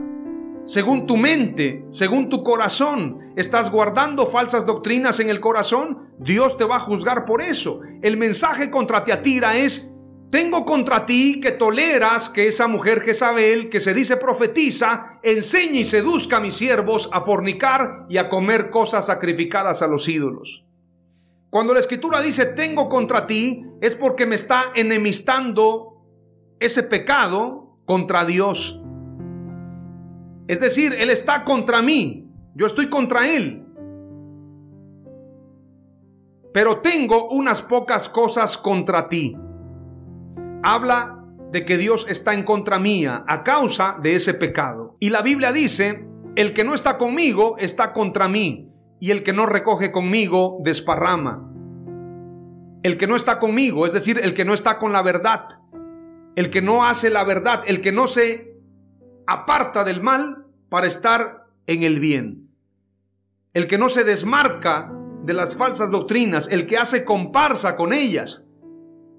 según 0.66 1.06
tu 1.06 1.16
mente, 1.16 1.86
según 1.88 2.28
tu 2.28 2.44
corazón. 2.44 3.32
¿Estás 3.36 3.70
guardando 3.72 4.26
falsas 4.26 4.66
doctrinas 4.66 5.18
en 5.18 5.30
el 5.30 5.40
corazón? 5.40 6.12
Dios 6.18 6.58
te 6.58 6.66
va 6.66 6.76
a 6.76 6.80
juzgar 6.80 7.24
por 7.24 7.40
eso. 7.40 7.80
El 8.02 8.18
mensaje 8.18 8.70
contra 8.70 9.02
Tiatira 9.02 9.56
es 9.56 9.96
tengo 10.30 10.66
contra 10.66 11.06
ti 11.06 11.40
que 11.40 11.52
toleras 11.52 12.28
que 12.28 12.48
esa 12.48 12.68
mujer 12.68 13.00
Jezabel, 13.00 13.70
que 13.70 13.80
se 13.80 13.94
dice 13.94 14.18
profetiza, 14.18 15.18
enseñe 15.22 15.78
y 15.78 15.84
seduzca 15.86 16.36
a 16.36 16.40
mis 16.40 16.52
siervos 16.52 17.08
a 17.14 17.22
fornicar 17.22 18.04
y 18.10 18.18
a 18.18 18.28
comer 18.28 18.68
cosas 18.68 19.06
sacrificadas 19.06 19.80
a 19.80 19.86
los 19.86 20.06
ídolos. 20.06 20.66
Cuando 21.48 21.72
la 21.72 21.80
escritura 21.80 22.20
dice 22.20 22.44
tengo 22.44 22.90
contra 22.90 23.26
ti, 23.26 23.64
es 23.80 23.94
porque 23.94 24.26
me 24.26 24.34
está 24.34 24.72
enemistando 24.74 25.85
ese 26.60 26.82
pecado 26.82 27.76
contra 27.84 28.24
Dios. 28.24 28.82
Es 30.48 30.60
decir, 30.60 30.94
Él 30.98 31.10
está 31.10 31.44
contra 31.44 31.82
mí, 31.82 32.30
yo 32.54 32.66
estoy 32.66 32.88
contra 32.88 33.28
Él. 33.28 33.66
Pero 36.52 36.78
tengo 36.78 37.28
unas 37.30 37.62
pocas 37.62 38.08
cosas 38.08 38.56
contra 38.56 39.08
ti 39.08 39.36
habla 40.66 41.24
de 41.52 41.64
que 41.64 41.78
Dios 41.78 42.06
está 42.08 42.34
en 42.34 42.42
contra 42.42 42.80
mía 42.80 43.24
a 43.28 43.44
causa 43.44 43.98
de 44.02 44.16
ese 44.16 44.34
pecado. 44.34 44.96
Y 44.98 45.10
la 45.10 45.22
Biblia 45.22 45.52
dice, 45.52 46.04
el 46.34 46.52
que 46.52 46.64
no 46.64 46.74
está 46.74 46.98
conmigo 46.98 47.56
está 47.58 47.92
contra 47.92 48.26
mí, 48.26 48.72
y 48.98 49.12
el 49.12 49.22
que 49.22 49.32
no 49.32 49.46
recoge 49.46 49.92
conmigo 49.92 50.58
desparrama. 50.64 51.52
El 52.82 52.98
que 52.98 53.06
no 53.06 53.14
está 53.14 53.38
conmigo, 53.38 53.86
es 53.86 53.92
decir, 53.92 54.18
el 54.22 54.34
que 54.34 54.44
no 54.44 54.54
está 54.54 54.78
con 54.78 54.92
la 54.92 55.02
verdad, 55.02 55.48
el 56.36 56.50
que 56.50 56.62
no 56.62 56.84
hace 56.84 57.10
la 57.10 57.24
verdad, 57.24 57.64
el 57.66 57.82
que 57.82 57.90
no 57.90 58.06
se 58.06 58.56
aparta 59.26 59.82
del 59.82 60.02
mal 60.02 60.46
para 60.68 60.86
estar 60.86 61.48
en 61.66 61.82
el 61.82 61.98
bien. 61.98 62.48
El 63.52 63.66
que 63.66 63.78
no 63.78 63.88
se 63.88 64.04
desmarca 64.04 64.92
de 65.24 65.34
las 65.34 65.56
falsas 65.56 65.90
doctrinas, 65.90 66.48
el 66.52 66.68
que 66.68 66.78
hace 66.78 67.04
comparsa 67.04 67.74
con 67.74 67.92
ellas 67.92 68.46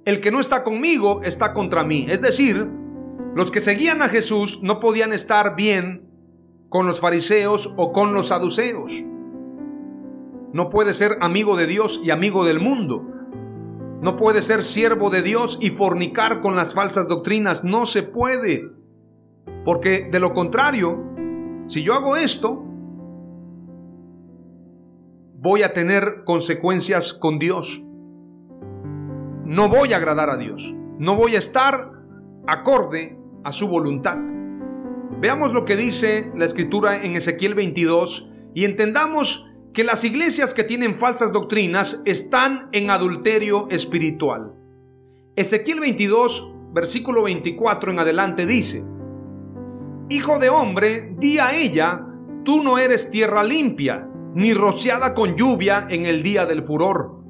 el 0.08 0.22
que 0.22 0.32
no 0.32 0.40
está 0.40 0.64
conmigo 0.64 1.20
está 1.26 1.54
contra 1.54 1.84
mí. 1.84 2.06
Es 2.08 2.22
decir, 2.22 2.72
los 3.36 3.52
que 3.52 3.60
seguían 3.60 4.02
a 4.02 4.08
Jesús 4.08 4.62
no 4.64 4.80
podían 4.80 5.12
estar 5.12 5.58
bien 5.58 6.10
con 6.70 6.88
los 6.88 7.02
fariseos 7.02 7.74
o 7.76 7.92
con 7.92 8.14
los 8.14 8.30
saduceos. 8.30 9.04
No 10.54 10.70
puede 10.70 10.94
ser 10.94 11.18
amigo 11.20 11.58
de 11.58 11.68
Dios 11.68 12.00
y 12.06 12.12
amigo 12.12 12.46
del 12.46 12.62
mundo. 12.62 13.06
No 14.02 14.16
puede 14.16 14.42
ser 14.42 14.64
siervo 14.64 15.10
de 15.10 15.22
Dios 15.22 15.58
y 15.62 15.70
fornicar 15.70 16.42
con 16.42 16.56
las 16.56 16.74
falsas 16.74 17.08
doctrinas. 17.08 17.64
No 17.64 17.86
se 17.86 18.04
puede. 18.04 18.72
Porque 19.66 20.08
de 20.12 20.20
lo 20.20 20.34
contrario, 20.34 21.04
si 21.68 21.84
yo 21.84 21.94
hago 21.94 22.16
esto, 22.16 22.64
voy 25.40 25.64
a 25.64 25.74
tener 25.74 26.24
consecuencias 26.26 27.14
con 27.14 27.40
Dios 27.40 27.84
no 29.48 29.70
voy 29.70 29.94
a 29.94 29.98
agradar 29.98 30.30
a 30.30 30.36
Dios, 30.36 30.76
no 31.00 31.16
voy 31.16 31.36
a 31.36 31.40
estar 31.40 31.94
acorde 32.48 33.18
a 33.46 33.54
su 33.54 33.70
voluntad. 33.70 34.18
Veamos 35.22 35.54
lo 35.54 35.64
que 35.64 35.78
dice 35.78 36.34
la 36.36 36.44
escritura 36.44 37.02
en 37.06 37.16
Ezequiel 37.16 37.56
22 37.56 38.30
y 38.54 38.66
entendamos 38.66 39.56
que 39.78 39.84
las 39.84 40.04
iglesias 40.04 40.56
que 40.56 40.64
tienen 40.64 40.96
falsas 40.96 41.32
doctrinas 41.32 42.02
están 42.06 42.68
en 42.72 42.90
adulterio 42.90 43.68
espiritual. 43.70 44.56
Ezequiel 45.36 45.82
22, 45.82 46.56
versículo 46.74 47.22
24 47.22 47.92
en 47.92 48.00
adelante 48.00 48.48
dice, 48.48 48.84
Hijo 50.10 50.40
de 50.40 50.50
hombre, 50.50 51.14
di 51.20 51.38
a 51.38 51.54
ella, 51.54 52.04
tú 52.44 52.64
no 52.64 52.80
eres 52.80 53.12
tierra 53.12 53.44
limpia, 53.44 54.10
ni 54.34 54.52
rociada 54.56 55.14
con 55.14 55.36
lluvia 55.36 55.86
en 55.92 56.08
el 56.08 56.24
día 56.24 56.48
del 56.48 56.64
furor 56.64 57.22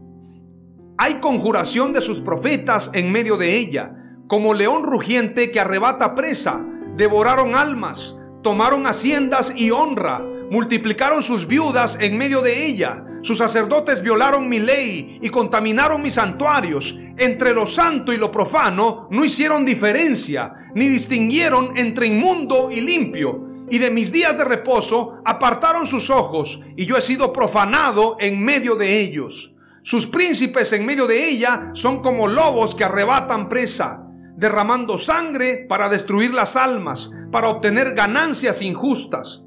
Hay 0.98 1.16
conjuración 1.16 1.92
de 1.92 2.00
sus 2.00 2.22
profetas 2.22 2.92
en 2.94 3.12
medio 3.12 3.36
de 3.36 3.58
ella, 3.58 3.94
como 4.30 4.54
león 4.54 4.86
rugiente 4.86 5.52
que 5.52 5.60
arrebata 5.60 6.16
presa. 6.16 6.66
Devoraron 6.96 7.56
almas, 7.56 8.22
tomaron 8.42 8.88
haciendas 8.88 9.54
y 9.54 9.72
honra, 9.72 10.26
multiplicaron 10.50 11.24
sus 11.24 11.48
viudas 11.48 11.98
en 12.00 12.18
medio 12.18 12.42
de 12.42 12.68
ella. 12.68 13.04
Sus 13.22 13.38
sacerdotes 13.38 14.02
violaron 14.02 14.48
mi 14.50 14.60
ley 14.60 15.20
y 15.22 15.30
contaminaron 15.30 16.02
mis 16.02 16.16
santuarios. 16.16 16.98
Entre 17.18 17.54
lo 17.54 17.66
santo 17.66 18.14
y 18.14 18.18
lo 18.18 18.32
profano 18.32 19.08
no 19.12 19.26
hicieron 19.26 19.66
diferencia, 19.66 20.54
ni 20.76 20.88
distinguieron 20.88 21.78
entre 21.78 22.08
inmundo 22.08 22.70
y 22.72 22.82
limpio. 22.82 23.48
Y 23.70 23.80
de 23.80 23.92
mis 23.92 24.12
días 24.12 24.38
de 24.38 24.46
reposo 24.46 25.22
apartaron 25.26 25.86
sus 25.86 26.10
ojos, 26.10 26.62
y 26.76 26.86
yo 26.86 26.98
he 26.98 27.02
sido 27.02 27.34
profanado 27.34 28.16
en 28.20 28.44
medio 28.44 28.76
de 28.76 29.02
ellos. 29.02 29.54
Sus 29.84 30.08
príncipes 30.08 30.72
en 30.74 30.86
medio 30.86 31.08
de 31.08 31.30
ella 31.30 31.72
son 31.74 32.02
como 32.02 32.28
lobos 32.28 32.76
que 32.76 32.84
arrebatan 32.84 33.50
presa 33.50 34.04
derramando 34.38 35.00
sangre 35.00 35.66
para 35.68 35.90
destruir 35.90 36.32
las 36.34 36.56
almas, 36.56 37.12
para 37.32 37.50
obtener 37.50 37.96
ganancias 37.96 38.62
injustas. 38.62 39.47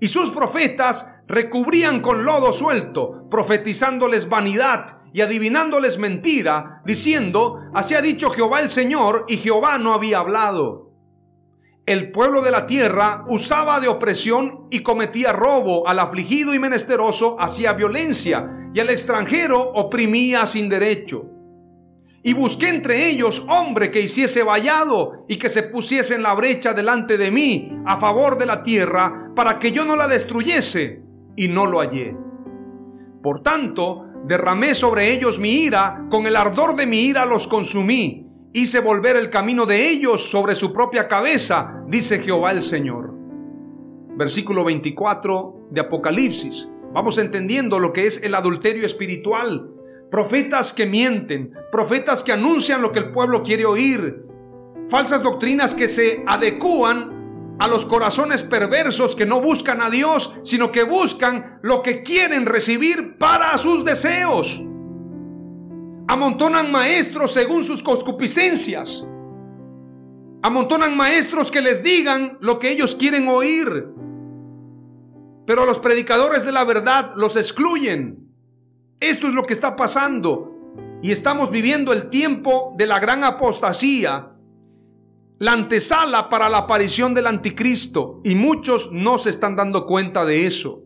Y 0.00 0.08
sus 0.08 0.30
profetas 0.30 1.16
recubrían 1.26 2.00
con 2.00 2.24
lodo 2.24 2.52
suelto, 2.52 3.28
profetizándoles 3.30 4.28
vanidad 4.28 5.00
y 5.12 5.22
adivinándoles 5.22 5.98
mentira, 5.98 6.82
diciendo, 6.84 7.60
así 7.74 7.94
ha 7.94 8.02
dicho 8.02 8.30
Jehová 8.30 8.60
el 8.60 8.68
Señor, 8.68 9.24
y 9.28 9.38
Jehová 9.38 9.78
no 9.78 9.94
había 9.94 10.18
hablado. 10.18 10.92
El 11.86 12.10
pueblo 12.10 12.42
de 12.42 12.50
la 12.50 12.66
tierra 12.66 13.24
usaba 13.28 13.78
de 13.80 13.88
opresión 13.88 14.66
y 14.70 14.80
cometía 14.80 15.32
robo, 15.32 15.86
al 15.88 16.00
afligido 16.00 16.52
y 16.52 16.58
menesteroso 16.58 17.40
hacía 17.40 17.72
violencia, 17.74 18.50
y 18.74 18.80
al 18.80 18.90
extranjero 18.90 19.60
oprimía 19.60 20.46
sin 20.46 20.68
derecho. 20.68 21.35
Y 22.26 22.34
busqué 22.34 22.70
entre 22.70 23.08
ellos 23.08 23.46
hombre 23.48 23.92
que 23.92 24.00
hiciese 24.00 24.42
vallado 24.42 25.24
y 25.28 25.36
que 25.36 25.48
se 25.48 25.62
pusiese 25.62 26.16
en 26.16 26.24
la 26.24 26.34
brecha 26.34 26.74
delante 26.74 27.18
de 27.18 27.30
mí 27.30 27.78
a 27.86 27.98
favor 27.98 28.36
de 28.36 28.46
la 28.46 28.64
tierra 28.64 29.30
para 29.36 29.60
que 29.60 29.70
yo 29.70 29.84
no 29.84 29.94
la 29.94 30.08
destruyese. 30.08 31.04
Y 31.36 31.46
no 31.46 31.66
lo 31.66 31.78
hallé. 31.78 32.16
Por 33.22 33.42
tanto, 33.42 34.06
derramé 34.24 34.74
sobre 34.74 35.12
ellos 35.12 35.38
mi 35.38 35.66
ira, 35.66 36.08
con 36.10 36.26
el 36.26 36.34
ardor 36.34 36.74
de 36.74 36.86
mi 36.86 36.98
ira 36.98 37.26
los 37.26 37.46
consumí. 37.46 38.26
Hice 38.52 38.80
volver 38.80 39.14
el 39.14 39.30
camino 39.30 39.64
de 39.64 39.88
ellos 39.88 40.28
sobre 40.28 40.56
su 40.56 40.72
propia 40.72 41.06
cabeza, 41.06 41.84
dice 41.86 42.18
Jehová 42.18 42.50
el 42.50 42.62
Señor. 42.62 43.14
Versículo 44.16 44.64
24 44.64 45.68
de 45.70 45.80
Apocalipsis. 45.80 46.70
Vamos 46.92 47.18
entendiendo 47.18 47.78
lo 47.78 47.92
que 47.92 48.08
es 48.08 48.24
el 48.24 48.34
adulterio 48.34 48.84
espiritual 48.84 49.75
profetas 50.10 50.72
que 50.72 50.86
mienten, 50.86 51.52
profetas 51.72 52.22
que 52.22 52.32
anuncian 52.32 52.82
lo 52.82 52.92
que 52.92 53.00
el 53.00 53.12
pueblo 53.12 53.42
quiere 53.42 53.64
oír, 53.64 54.24
falsas 54.88 55.22
doctrinas 55.22 55.74
que 55.74 55.88
se 55.88 56.22
adecúan 56.26 57.56
a 57.58 57.68
los 57.68 57.84
corazones 57.84 58.42
perversos 58.42 59.16
que 59.16 59.26
no 59.26 59.40
buscan 59.40 59.80
a 59.80 59.90
Dios, 59.90 60.38
sino 60.42 60.70
que 60.70 60.82
buscan 60.82 61.58
lo 61.62 61.82
que 61.82 62.02
quieren 62.02 62.46
recibir 62.46 63.16
para 63.18 63.56
sus 63.56 63.84
deseos. 63.84 64.62
Amontonan 66.08 66.70
maestros 66.70 67.32
según 67.32 67.64
sus 67.64 67.82
concupiscencias. 67.82 69.08
Amontonan 70.42 70.96
maestros 70.96 71.50
que 71.50 71.62
les 71.62 71.82
digan 71.82 72.38
lo 72.40 72.58
que 72.58 72.70
ellos 72.70 72.94
quieren 72.94 73.26
oír. 73.26 73.88
Pero 75.46 75.64
los 75.64 75.78
predicadores 75.78 76.44
de 76.44 76.52
la 76.52 76.64
verdad 76.64 77.12
los 77.16 77.36
excluyen. 77.36 78.25
Esto 79.00 79.26
es 79.26 79.34
lo 79.34 79.44
que 79.44 79.52
está 79.52 79.76
pasando. 79.76 80.52
Y 81.02 81.10
estamos 81.10 81.50
viviendo 81.50 81.92
el 81.92 82.08
tiempo 82.08 82.74
de 82.76 82.86
la 82.86 82.98
gran 82.98 83.22
apostasía, 83.22 84.32
la 85.38 85.52
antesala 85.52 86.28
para 86.28 86.48
la 86.48 86.58
aparición 86.58 87.12
del 87.12 87.26
anticristo. 87.26 88.20
Y 88.24 88.34
muchos 88.34 88.92
no 88.92 89.18
se 89.18 89.30
están 89.30 89.56
dando 89.56 89.86
cuenta 89.86 90.24
de 90.24 90.46
eso. 90.46 90.82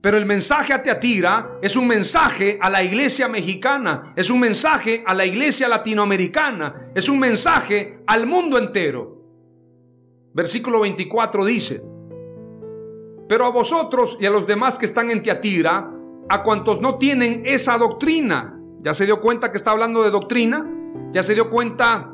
Pero 0.00 0.18
el 0.18 0.26
mensaje 0.26 0.74
a 0.74 0.82
Teatira 0.82 1.58
es 1.62 1.76
un 1.76 1.86
mensaje 1.86 2.58
a 2.60 2.68
la 2.68 2.82
iglesia 2.82 3.26
mexicana, 3.26 4.12
es 4.16 4.28
un 4.28 4.38
mensaje 4.38 5.02
a 5.06 5.14
la 5.14 5.24
iglesia 5.24 5.66
latinoamericana, 5.66 6.90
es 6.94 7.08
un 7.08 7.18
mensaje 7.18 8.02
al 8.06 8.26
mundo 8.26 8.58
entero. 8.58 9.22
Versículo 10.34 10.80
24 10.80 11.44
dice, 11.46 11.82
pero 13.26 13.46
a 13.46 13.50
vosotros 13.50 14.18
y 14.20 14.26
a 14.26 14.30
los 14.30 14.46
demás 14.46 14.78
que 14.78 14.84
están 14.84 15.10
en 15.10 15.22
Teatira, 15.22 15.93
a 16.28 16.42
cuantos 16.42 16.80
no 16.80 16.98
tienen 16.98 17.42
esa 17.44 17.78
doctrina. 17.78 18.60
¿Ya 18.80 18.94
se 18.94 19.06
dio 19.06 19.20
cuenta 19.20 19.50
que 19.50 19.56
está 19.56 19.70
hablando 19.70 20.02
de 20.02 20.10
doctrina? 20.10 20.70
¿Ya 21.12 21.22
se 21.22 21.34
dio 21.34 21.50
cuenta 21.50 22.12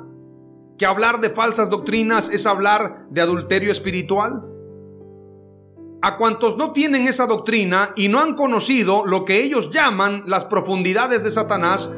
que 0.79 0.87
hablar 0.87 1.21
de 1.21 1.31
falsas 1.31 1.71
doctrinas 1.71 2.31
es 2.31 2.47
hablar 2.47 3.07
de 3.11 3.21
adulterio 3.21 3.73
espiritual? 3.73 4.47
A 6.03 6.17
cuantos 6.17 6.57
no 6.57 6.73
tienen 6.73 7.07
esa 7.07 7.27
doctrina 7.27 7.93
y 7.97 8.09
no 8.09 8.21
han 8.21 8.35
conocido 8.35 9.05
lo 9.05 9.25
que 9.25 9.43
ellos 9.43 9.71
llaman 9.71 10.23
las 10.27 10.47
profundidades 10.47 11.25
de 11.25 11.31
Satanás, 11.31 11.93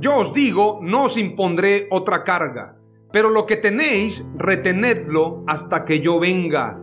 yo 0.00 0.16
os 0.16 0.34
digo, 0.34 0.80
no 0.82 1.04
os 1.04 1.16
impondré 1.16 1.88
otra 1.90 2.24
carga. 2.24 2.76
Pero 3.10 3.30
lo 3.30 3.46
que 3.46 3.56
tenéis, 3.56 4.32
retenedlo 4.36 5.44
hasta 5.46 5.84
que 5.84 6.00
yo 6.00 6.20
venga. 6.20 6.78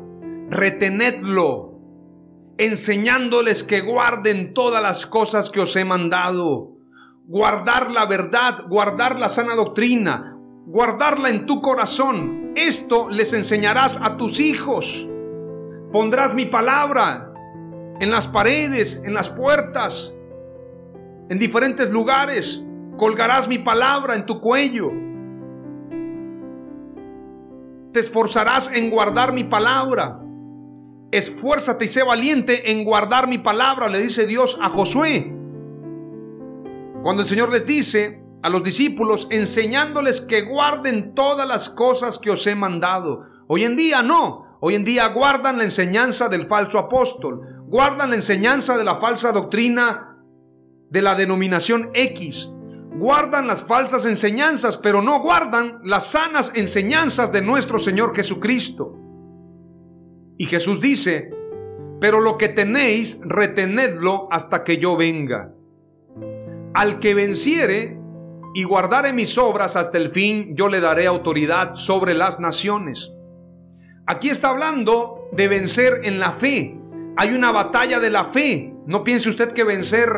Retenedlo 0.49 1.74
enseñándoles 2.57 3.63
que 3.63 3.81
guarden 3.81 4.53
todas 4.53 4.81
las 4.81 5.05
cosas 5.05 5.49
que 5.49 5.59
os 5.59 5.75
he 5.75 5.85
mandado. 5.85 6.77
Guardar 7.27 7.91
la 7.91 8.05
verdad, 8.05 8.65
guardar 8.69 9.19
la 9.19 9.29
sana 9.29 9.55
doctrina, 9.55 10.37
guardarla 10.65 11.29
en 11.29 11.45
tu 11.45 11.61
corazón. 11.61 12.53
Esto 12.55 13.09
les 13.09 13.33
enseñarás 13.33 13.99
a 14.01 14.15
tus 14.15 14.39
hijos. 14.39 15.07
Pondrás 15.91 16.33
mi 16.33 16.45
palabra 16.45 17.33
en 17.99 18.11
las 18.11 18.27
paredes, 18.27 19.03
en 19.05 19.13
las 19.13 19.29
puertas, 19.29 20.13
en 21.29 21.37
diferentes 21.37 21.91
lugares. 21.91 22.65
Colgarás 22.97 23.47
mi 23.47 23.57
palabra 23.57 24.15
en 24.15 24.25
tu 24.25 24.39
cuello. 24.39 24.91
Te 27.91 27.99
esforzarás 27.99 28.71
en 28.73 28.89
guardar 28.89 29.33
mi 29.33 29.43
palabra 29.43 30.24
esfuérzate 31.11 31.85
y 31.85 31.87
sé 31.87 32.03
valiente 32.03 32.71
en 32.71 32.83
guardar 32.83 33.27
mi 33.27 33.37
palabra, 33.37 33.87
le 33.89 33.99
dice 33.99 34.27
Dios 34.27 34.57
a 34.61 34.69
Josué. 34.69 35.33
Cuando 37.03 37.21
el 37.21 37.27
Señor 37.27 37.51
les 37.51 37.67
dice 37.67 38.23
a 38.41 38.49
los 38.49 38.63
discípulos, 38.63 39.27
enseñándoles 39.31 40.21
que 40.21 40.41
guarden 40.41 41.15
todas 41.15 41.47
las 41.47 41.69
cosas 41.69 42.19
que 42.19 42.29
os 42.29 42.45
he 42.47 42.55
mandado. 42.55 43.25
Hoy 43.47 43.63
en 43.63 43.75
día 43.75 44.03
no, 44.03 44.57
hoy 44.59 44.75
en 44.75 44.83
día 44.83 45.07
guardan 45.09 45.57
la 45.57 45.63
enseñanza 45.63 46.29
del 46.29 46.47
falso 46.47 46.79
apóstol, 46.79 47.41
guardan 47.65 48.11
la 48.11 48.15
enseñanza 48.15 48.77
de 48.77 48.83
la 48.83 48.97
falsa 48.97 49.31
doctrina 49.31 50.17
de 50.89 51.01
la 51.01 51.15
denominación 51.15 51.89
X, 51.93 52.51
guardan 52.97 53.47
las 53.47 53.63
falsas 53.63 54.05
enseñanzas, 54.05 54.77
pero 54.77 55.01
no 55.01 55.21
guardan 55.21 55.79
las 55.83 56.11
sanas 56.11 56.51
enseñanzas 56.55 57.31
de 57.31 57.41
nuestro 57.41 57.79
Señor 57.79 58.15
Jesucristo. 58.15 59.04
Y 60.37 60.45
Jesús 60.45 60.81
dice, 60.81 61.31
pero 61.99 62.21
lo 62.21 62.37
que 62.37 62.49
tenéis, 62.49 63.21
retenedlo 63.23 64.27
hasta 64.31 64.63
que 64.63 64.77
yo 64.77 64.97
venga. 64.97 65.53
Al 66.73 66.99
que 66.99 67.13
venciere 67.13 67.97
y 68.53 68.63
guardare 68.63 69.13
mis 69.13 69.37
obras 69.37 69.75
hasta 69.75 69.97
el 69.97 70.09
fin, 70.09 70.55
yo 70.55 70.67
le 70.67 70.81
daré 70.81 71.07
autoridad 71.07 71.75
sobre 71.75 72.13
las 72.13 72.39
naciones. 72.39 73.13
Aquí 74.07 74.29
está 74.29 74.49
hablando 74.49 75.29
de 75.31 75.47
vencer 75.47 76.01
en 76.03 76.19
la 76.19 76.31
fe. 76.31 76.77
Hay 77.17 77.33
una 77.33 77.51
batalla 77.51 77.99
de 77.99 78.09
la 78.09 78.25
fe. 78.25 78.75
No 78.85 79.03
piense 79.03 79.29
usted 79.29 79.53
que 79.53 79.63
vencer 79.63 80.09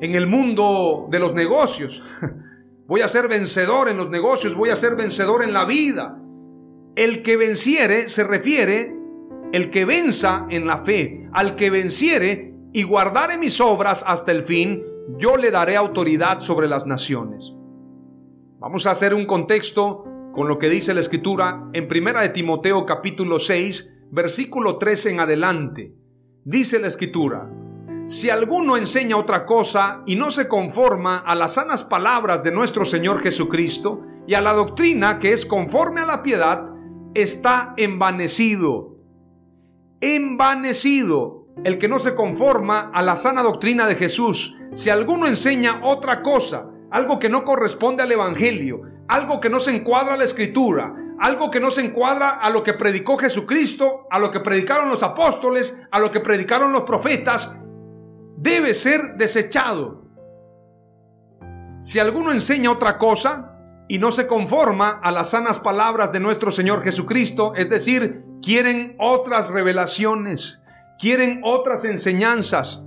en 0.00 0.14
el 0.14 0.26
mundo 0.26 1.06
de 1.10 1.20
los 1.20 1.32
negocios. 1.34 2.02
Voy 2.88 3.00
a 3.00 3.08
ser 3.08 3.28
vencedor 3.28 3.88
en 3.88 3.96
los 3.96 4.10
negocios, 4.10 4.54
voy 4.54 4.68
a 4.68 4.76
ser 4.76 4.96
vencedor 4.96 5.42
en 5.42 5.54
la 5.54 5.64
vida. 5.64 6.20
El 6.94 7.22
que 7.22 7.38
venciere 7.38 8.10
se 8.10 8.22
refiere 8.22 8.94
el 9.52 9.70
que 9.70 9.84
venza 9.84 10.46
en 10.48 10.66
la 10.66 10.78
fe, 10.78 11.28
al 11.32 11.56
que 11.56 11.70
venciere 11.70 12.54
y 12.72 12.84
guardare 12.84 13.36
mis 13.36 13.60
obras 13.60 14.02
hasta 14.06 14.32
el 14.32 14.42
fin, 14.42 14.82
yo 15.18 15.36
le 15.36 15.50
daré 15.50 15.76
autoridad 15.76 16.40
sobre 16.40 16.68
las 16.68 16.86
naciones. 16.86 17.52
Vamos 18.58 18.86
a 18.86 18.92
hacer 18.92 19.12
un 19.12 19.26
contexto 19.26 20.04
con 20.32 20.48
lo 20.48 20.58
que 20.58 20.70
dice 20.70 20.94
la 20.94 21.00
escritura 21.00 21.68
en 21.74 21.86
Primera 21.86 22.22
de 22.22 22.30
Timoteo 22.30 22.86
capítulo 22.86 23.38
6, 23.38 24.04
versículo 24.10 24.78
13 24.78 25.10
en 25.10 25.20
adelante. 25.20 25.94
Dice 26.44 26.80
la 26.80 26.86
escritura: 26.86 27.50
Si 28.06 28.30
alguno 28.30 28.78
enseña 28.78 29.18
otra 29.18 29.44
cosa 29.44 30.02
y 30.06 30.16
no 30.16 30.30
se 30.30 30.48
conforma 30.48 31.18
a 31.18 31.34
las 31.34 31.54
sanas 31.54 31.84
palabras 31.84 32.42
de 32.42 32.52
nuestro 32.52 32.86
Señor 32.86 33.20
Jesucristo 33.20 34.00
y 34.26 34.32
a 34.32 34.40
la 34.40 34.54
doctrina 34.54 35.18
que 35.18 35.32
es 35.32 35.44
conforme 35.44 36.00
a 36.00 36.06
la 36.06 36.22
piedad, 36.22 36.72
está 37.14 37.74
envanecido 37.76 38.91
envanecido. 40.02 41.40
el 41.64 41.78
que 41.78 41.86
no 41.86 41.98
se 41.98 42.14
conforma 42.14 42.90
a 42.94 43.02
la 43.02 43.14
sana 43.14 43.42
doctrina 43.42 43.86
de 43.86 43.94
Jesús. 43.94 44.56
Si 44.72 44.88
alguno 44.88 45.26
enseña 45.26 45.80
otra 45.82 46.22
cosa, 46.22 46.70
algo 46.90 47.18
que 47.18 47.28
no 47.28 47.44
corresponde 47.44 48.02
al 48.02 48.10
Evangelio, 48.10 48.80
algo 49.06 49.38
que 49.38 49.50
no 49.50 49.60
se 49.60 49.76
encuadra 49.76 50.14
a 50.14 50.16
la 50.16 50.24
Escritura, 50.24 50.94
algo 51.20 51.50
que 51.50 51.60
no 51.60 51.70
se 51.70 51.84
encuadra 51.84 52.30
a 52.30 52.50
lo 52.50 52.62
que 52.62 52.72
predicó 52.72 53.18
Jesucristo, 53.18 54.06
a 54.10 54.18
lo 54.18 54.30
que 54.30 54.40
predicaron 54.40 54.88
los 54.88 55.02
apóstoles, 55.02 55.82
a 55.90 56.00
lo 56.00 56.10
que 56.10 56.20
predicaron 56.20 56.72
los 56.72 56.82
profetas, 56.82 57.62
debe 58.38 58.74
ser 58.74 59.14
desechado. 59.16 60.02
Si 61.80 61.98
alguno 61.98 62.32
enseña 62.32 62.70
otra 62.70 62.98
cosa 62.98 63.58
y 63.88 63.98
no 63.98 64.10
se 64.10 64.26
conforma 64.26 65.00
a 65.02 65.12
las 65.12 65.30
sanas 65.30 65.60
palabras 65.60 66.12
de 66.12 66.20
nuestro 66.20 66.50
Señor 66.50 66.82
Jesucristo, 66.82 67.52
es 67.56 67.68
decir, 67.68 68.24
quieren 68.42 68.96
otras 68.98 69.50
revelaciones, 69.50 70.60
quieren 70.98 71.40
otras 71.44 71.84
enseñanzas, 71.84 72.84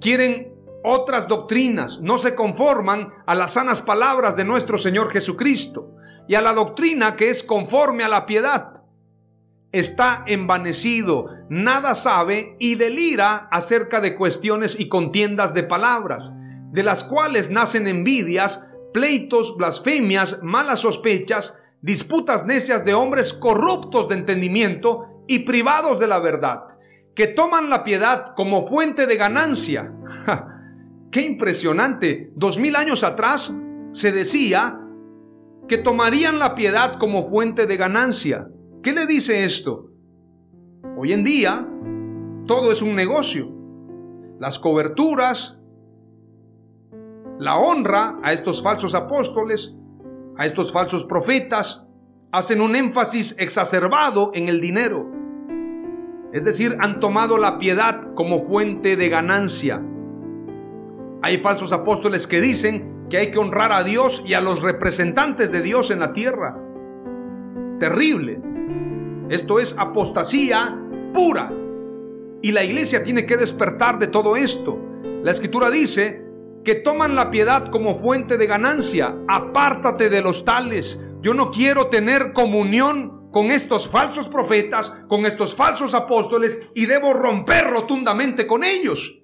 quieren 0.00 0.54
otras 0.84 1.26
doctrinas, 1.26 2.00
no 2.00 2.16
se 2.16 2.36
conforman 2.36 3.08
a 3.26 3.34
las 3.34 3.54
sanas 3.54 3.80
palabras 3.80 4.36
de 4.36 4.44
nuestro 4.44 4.78
Señor 4.78 5.10
Jesucristo 5.10 5.96
y 6.28 6.36
a 6.36 6.40
la 6.40 6.54
doctrina 6.54 7.16
que 7.16 7.28
es 7.28 7.42
conforme 7.42 8.04
a 8.04 8.08
la 8.08 8.24
piedad. 8.24 8.84
Está 9.72 10.24
envanecido, 10.28 11.26
nada 11.50 11.96
sabe 11.96 12.56
y 12.60 12.76
delira 12.76 13.48
acerca 13.50 14.00
de 14.00 14.14
cuestiones 14.14 14.78
y 14.78 14.88
contiendas 14.88 15.54
de 15.54 15.64
palabras, 15.64 16.34
de 16.70 16.84
las 16.84 17.02
cuales 17.02 17.50
nacen 17.50 17.88
envidias, 17.88 18.70
pleitos, 18.94 19.56
blasfemias, 19.56 20.42
malas 20.42 20.80
sospechas, 20.80 21.58
disputas 21.86 22.46
necias 22.46 22.84
de 22.84 22.94
hombres 22.94 23.32
corruptos 23.32 24.08
de 24.08 24.16
entendimiento 24.16 25.22
y 25.28 25.40
privados 25.40 26.00
de 26.00 26.08
la 26.08 26.18
verdad, 26.18 26.64
que 27.14 27.28
toman 27.28 27.70
la 27.70 27.84
piedad 27.84 28.34
como 28.34 28.66
fuente 28.66 29.06
de 29.06 29.16
ganancia. 29.16 29.94
Qué 31.12 31.22
impresionante. 31.22 32.32
Dos 32.34 32.58
mil 32.58 32.74
años 32.74 33.04
atrás 33.04 33.56
se 33.92 34.10
decía 34.10 34.80
que 35.68 35.78
tomarían 35.78 36.40
la 36.40 36.56
piedad 36.56 36.98
como 36.98 37.30
fuente 37.30 37.66
de 37.66 37.76
ganancia. 37.76 38.50
¿Qué 38.82 38.92
le 38.92 39.06
dice 39.06 39.44
esto? 39.44 39.92
Hoy 40.98 41.12
en 41.12 41.22
día 41.22 41.68
todo 42.48 42.72
es 42.72 42.82
un 42.82 42.96
negocio. 42.96 43.52
Las 44.40 44.58
coberturas, 44.58 45.60
la 47.38 47.58
honra 47.58 48.18
a 48.24 48.32
estos 48.32 48.60
falsos 48.60 48.96
apóstoles, 48.96 49.76
a 50.38 50.46
estos 50.46 50.72
falsos 50.72 51.04
profetas, 51.04 51.88
hacen 52.32 52.60
un 52.60 52.76
énfasis 52.76 53.36
exacerbado 53.38 54.32
en 54.34 54.48
el 54.48 54.60
dinero. 54.60 55.10
Es 56.32 56.44
decir, 56.44 56.76
han 56.80 57.00
tomado 57.00 57.38
la 57.38 57.58
piedad 57.58 58.12
como 58.14 58.44
fuente 58.44 58.96
de 58.96 59.08
ganancia. 59.08 59.82
Hay 61.22 61.38
falsos 61.38 61.72
apóstoles 61.72 62.26
que 62.26 62.40
dicen 62.40 63.06
que 63.08 63.18
hay 63.18 63.30
que 63.30 63.38
honrar 63.38 63.72
a 63.72 63.84
Dios 63.84 64.22
y 64.26 64.34
a 64.34 64.40
los 64.40 64.62
representantes 64.62 65.52
de 65.52 65.62
Dios 65.62 65.90
en 65.90 66.00
la 66.00 66.12
tierra. 66.12 66.60
Terrible. 67.78 68.40
Esto 69.28 69.58
es 69.58 69.78
apostasía 69.78 70.78
pura. 71.12 71.52
Y 72.42 72.52
la 72.52 72.64
iglesia 72.64 73.02
tiene 73.02 73.24
que 73.24 73.36
despertar 73.36 73.98
de 73.98 74.08
todo 74.08 74.36
esto. 74.36 74.78
La 75.22 75.30
escritura 75.30 75.70
dice 75.70 76.25
que 76.66 76.74
toman 76.74 77.14
la 77.14 77.30
piedad 77.30 77.70
como 77.70 77.94
fuente 77.94 78.36
de 78.36 78.48
ganancia. 78.48 79.16
Apártate 79.28 80.10
de 80.10 80.20
los 80.20 80.44
tales. 80.44 80.98
Yo 81.22 81.32
no 81.32 81.52
quiero 81.52 81.86
tener 81.86 82.32
comunión 82.32 83.30
con 83.30 83.52
estos 83.52 83.86
falsos 83.86 84.26
profetas, 84.26 85.04
con 85.06 85.26
estos 85.26 85.54
falsos 85.54 85.94
apóstoles 85.94 86.72
y 86.74 86.86
debo 86.86 87.12
romper 87.12 87.70
rotundamente 87.70 88.48
con 88.48 88.64
ellos. 88.64 89.22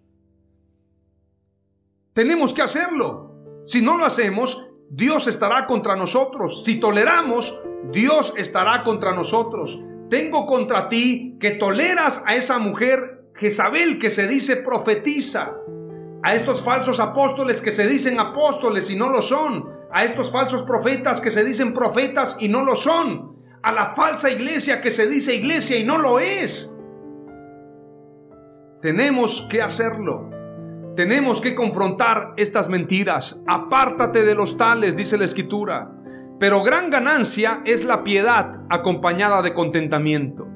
Tenemos 2.13 2.55
que 2.55 2.63
hacerlo. 2.63 3.35
Si 3.65 3.83
no 3.83 3.99
lo 3.99 4.05
hacemos, 4.05 4.69
Dios 4.89 5.27
estará 5.27 5.67
contra 5.67 5.97
nosotros. 5.97 6.65
Si 6.65 6.79
toleramos, 6.79 7.61
Dios 7.91 8.35
estará 8.37 8.85
contra 8.85 9.17
nosotros. 9.17 9.81
Tengo 10.09 10.47
contra 10.47 10.89
ti 10.89 11.39
que 11.41 11.51
toleras 11.51 12.23
a 12.25 12.37
esa 12.37 12.61
mujer 12.61 13.25
Jezabel 13.35 13.99
que 13.99 14.13
se 14.13 14.29
dice 14.29 14.55
profetiza. 14.55 15.57
A 16.23 16.35
estos 16.35 16.63
falsos 16.63 17.01
apóstoles 17.01 17.61
que 17.61 17.73
se 17.73 17.87
dicen 17.87 18.21
apóstoles 18.21 18.89
y 18.91 18.97
no 18.97 19.09
lo 19.11 19.21
son. 19.21 19.69
A 19.91 20.05
estos 20.05 20.31
falsos 20.31 20.63
profetas 20.63 21.21
que 21.21 21.33
se 21.33 21.45
dicen 21.45 21.75
profetas 21.75 22.37
y 22.39 22.49
no 22.49 22.63
lo 22.63 22.77
son. 22.77 23.37
A 23.63 23.73
la 23.73 23.95
falsa 23.95 24.31
iglesia 24.31 24.81
que 24.81 24.91
se 24.91 25.09
dice 25.09 25.35
iglesia 25.35 25.79
y 25.79 25.85
no 25.85 25.99
lo 25.99 26.21
es. 26.21 26.79
Tenemos 28.81 29.49
que 29.51 29.63
hacerlo. 29.63 30.31
Tenemos 30.95 31.41
que 31.41 31.55
confrontar 31.55 32.35
estas 32.37 32.69
mentiras. 32.69 33.43
Apártate 33.47 34.25
de 34.25 34.35
los 34.35 34.57
tales, 34.57 34.97
dice 34.97 35.19
la 35.19 35.25
escritura. 35.25 35.91
Pero 36.39 36.63
gran 36.63 36.91
ganancia 36.91 37.63
es 37.65 37.85
la 37.85 38.05
piedad 38.05 38.63
acompañada 38.71 39.43
de 39.43 39.55
contentamiento. 39.55 40.47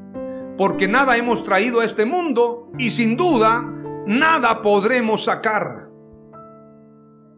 Porque 0.56 0.88
nada 0.88 1.16
hemos 1.16 1.42
traído 1.42 1.80
a 1.80 1.84
este 1.84 2.04
mundo 2.04 2.70
y 2.78 2.90
sin 2.90 3.16
duda 3.16 3.75
nada 4.06 4.62
podremos 4.62 5.24
sacar. 5.24 5.90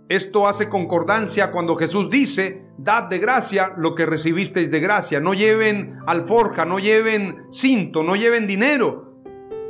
Esto 0.09 0.49
hace 0.49 0.69
concordancia 0.69 1.51
cuando 1.51 1.77
Jesús 1.77 2.11
dice, 2.11 2.67
dad 2.79 3.11
de 3.11 3.19
gracia 3.19 3.75
lo 3.77 3.95
que 3.95 4.07
recibisteis 4.07 4.71
de 4.71 4.81
gracia. 4.81 5.21
No 5.21 5.35
lleven 5.35 5.99
alforja, 6.07 6.65
no 6.65 6.79
lleven 6.79 7.47
cinto, 7.51 8.03
no 8.03 8.17
lleven 8.17 8.47
dinero, 8.47 9.21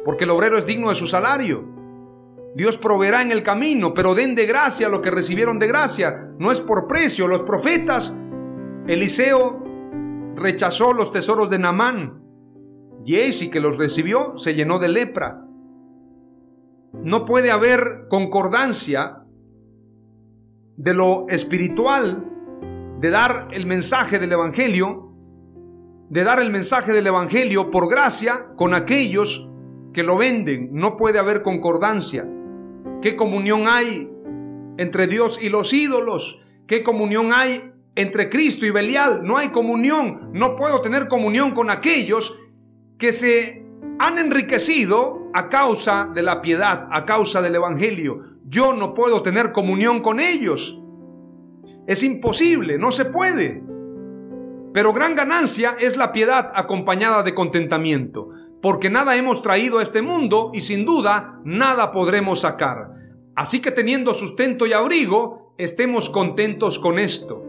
porque 0.04 0.24
el 0.24 0.30
obrero 0.30 0.58
es 0.58 0.66
digno 0.66 0.90
de 0.90 0.94
su 0.94 1.06
salario. 1.06 1.64
Dios 2.54 2.78
proveerá 2.78 3.22
en 3.22 3.30
el 3.30 3.42
camino, 3.42 3.94
pero 3.94 4.14
den 4.14 4.34
de 4.34 4.46
gracia 4.46 4.88
lo 4.88 5.02
que 5.02 5.10
recibieron 5.10 5.58
de 5.58 5.66
gracia. 5.66 6.32
No 6.38 6.50
es 6.50 6.60
por 6.60 6.86
precio. 6.86 7.26
Los 7.26 7.42
profetas, 7.42 8.18
Eliseo 8.86 9.62
rechazó 10.34 10.92
los 10.92 11.12
tesoros 11.12 11.50
de 11.50 11.58
Namán. 11.58 12.22
Jesse, 13.04 13.50
que 13.50 13.60
los 13.60 13.76
recibió, 13.76 14.36
se 14.38 14.54
llenó 14.54 14.78
de 14.78 14.88
lepra. 14.88 15.47
No 16.92 17.24
puede 17.24 17.50
haber 17.50 18.06
concordancia 18.08 19.24
de 20.76 20.94
lo 20.94 21.26
espiritual, 21.28 22.24
de 23.00 23.10
dar 23.10 23.48
el 23.50 23.66
mensaje 23.66 24.18
del 24.18 24.32
Evangelio, 24.32 25.12
de 26.08 26.24
dar 26.24 26.40
el 26.40 26.50
mensaje 26.50 26.92
del 26.92 27.06
Evangelio 27.06 27.70
por 27.70 27.90
gracia 27.90 28.52
con 28.56 28.74
aquellos 28.74 29.50
que 29.92 30.02
lo 30.02 30.16
venden. 30.16 30.70
No 30.72 30.96
puede 30.96 31.18
haber 31.18 31.42
concordancia. 31.42 32.28
¿Qué 33.02 33.16
comunión 33.16 33.64
hay 33.66 34.10
entre 34.78 35.06
Dios 35.06 35.40
y 35.42 35.48
los 35.48 35.72
ídolos? 35.72 36.42
¿Qué 36.66 36.82
comunión 36.82 37.32
hay 37.32 37.72
entre 37.94 38.30
Cristo 38.30 38.64
y 38.64 38.70
Belial? 38.70 39.22
No 39.24 39.36
hay 39.36 39.48
comunión. 39.48 40.30
No 40.32 40.56
puedo 40.56 40.80
tener 40.80 41.08
comunión 41.08 41.52
con 41.52 41.70
aquellos 41.70 42.38
que 42.98 43.12
se 43.12 43.67
han 43.98 44.18
enriquecido 44.18 45.30
a 45.34 45.48
causa 45.48 46.10
de 46.14 46.22
la 46.22 46.40
piedad, 46.40 46.88
a 46.90 47.04
causa 47.04 47.42
del 47.42 47.56
Evangelio. 47.56 48.20
Yo 48.44 48.74
no 48.74 48.94
puedo 48.94 49.22
tener 49.22 49.52
comunión 49.52 50.00
con 50.00 50.20
ellos. 50.20 50.80
Es 51.86 52.02
imposible, 52.02 52.78
no 52.78 52.90
se 52.92 53.06
puede. 53.06 53.62
Pero 54.72 54.92
gran 54.92 55.14
ganancia 55.14 55.76
es 55.80 55.96
la 55.96 56.12
piedad 56.12 56.52
acompañada 56.54 57.22
de 57.22 57.34
contentamiento 57.34 58.30
porque 58.60 58.90
nada 58.90 59.16
hemos 59.16 59.42
traído 59.42 59.78
a 59.78 59.82
este 59.82 60.02
mundo 60.02 60.50
y 60.52 60.60
sin 60.62 60.84
duda 60.84 61.40
nada 61.44 61.92
podremos 61.92 62.40
sacar. 62.40 62.92
Así 63.36 63.60
que 63.60 63.70
teniendo 63.70 64.14
sustento 64.14 64.66
y 64.66 64.72
abrigo, 64.72 65.54
estemos 65.58 66.10
contentos 66.10 66.78
con 66.78 66.98
esto. 66.98 67.44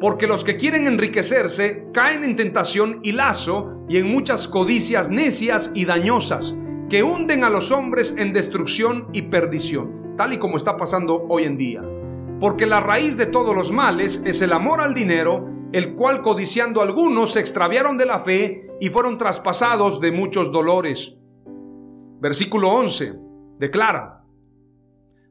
Porque 0.00 0.26
los 0.26 0.44
que 0.44 0.56
quieren 0.56 0.86
enriquecerse 0.86 1.88
caen 1.92 2.24
en 2.24 2.36
tentación 2.36 3.00
y 3.02 3.12
lazo 3.12 3.84
y 3.88 3.96
en 3.96 4.12
muchas 4.12 4.46
codicias 4.46 5.10
necias 5.10 5.72
y 5.74 5.84
dañosas 5.84 6.58
que 6.90 7.02
hunden 7.02 7.44
a 7.44 7.50
los 7.50 7.72
hombres 7.72 8.14
en 8.16 8.32
destrucción 8.32 9.08
y 9.12 9.22
perdición, 9.22 10.14
tal 10.16 10.32
y 10.32 10.38
como 10.38 10.56
está 10.56 10.76
pasando 10.76 11.26
hoy 11.28 11.44
en 11.44 11.56
día. 11.56 11.82
Porque 12.38 12.66
la 12.66 12.80
raíz 12.80 13.16
de 13.16 13.26
todos 13.26 13.54
los 13.54 13.72
males 13.72 14.22
es 14.26 14.42
el 14.42 14.52
amor 14.52 14.80
al 14.80 14.94
dinero, 14.94 15.48
el 15.72 15.94
cual 15.94 16.22
codiciando 16.22 16.82
algunos 16.82 17.32
se 17.32 17.40
extraviaron 17.40 17.96
de 17.96 18.06
la 18.06 18.18
fe 18.18 18.68
y 18.80 18.88
fueron 18.90 19.16
traspasados 19.16 20.00
de 20.00 20.12
muchos 20.12 20.52
dolores. 20.52 21.18
Versículo 22.20 22.70
11 22.70 23.14
declara, 23.58 24.24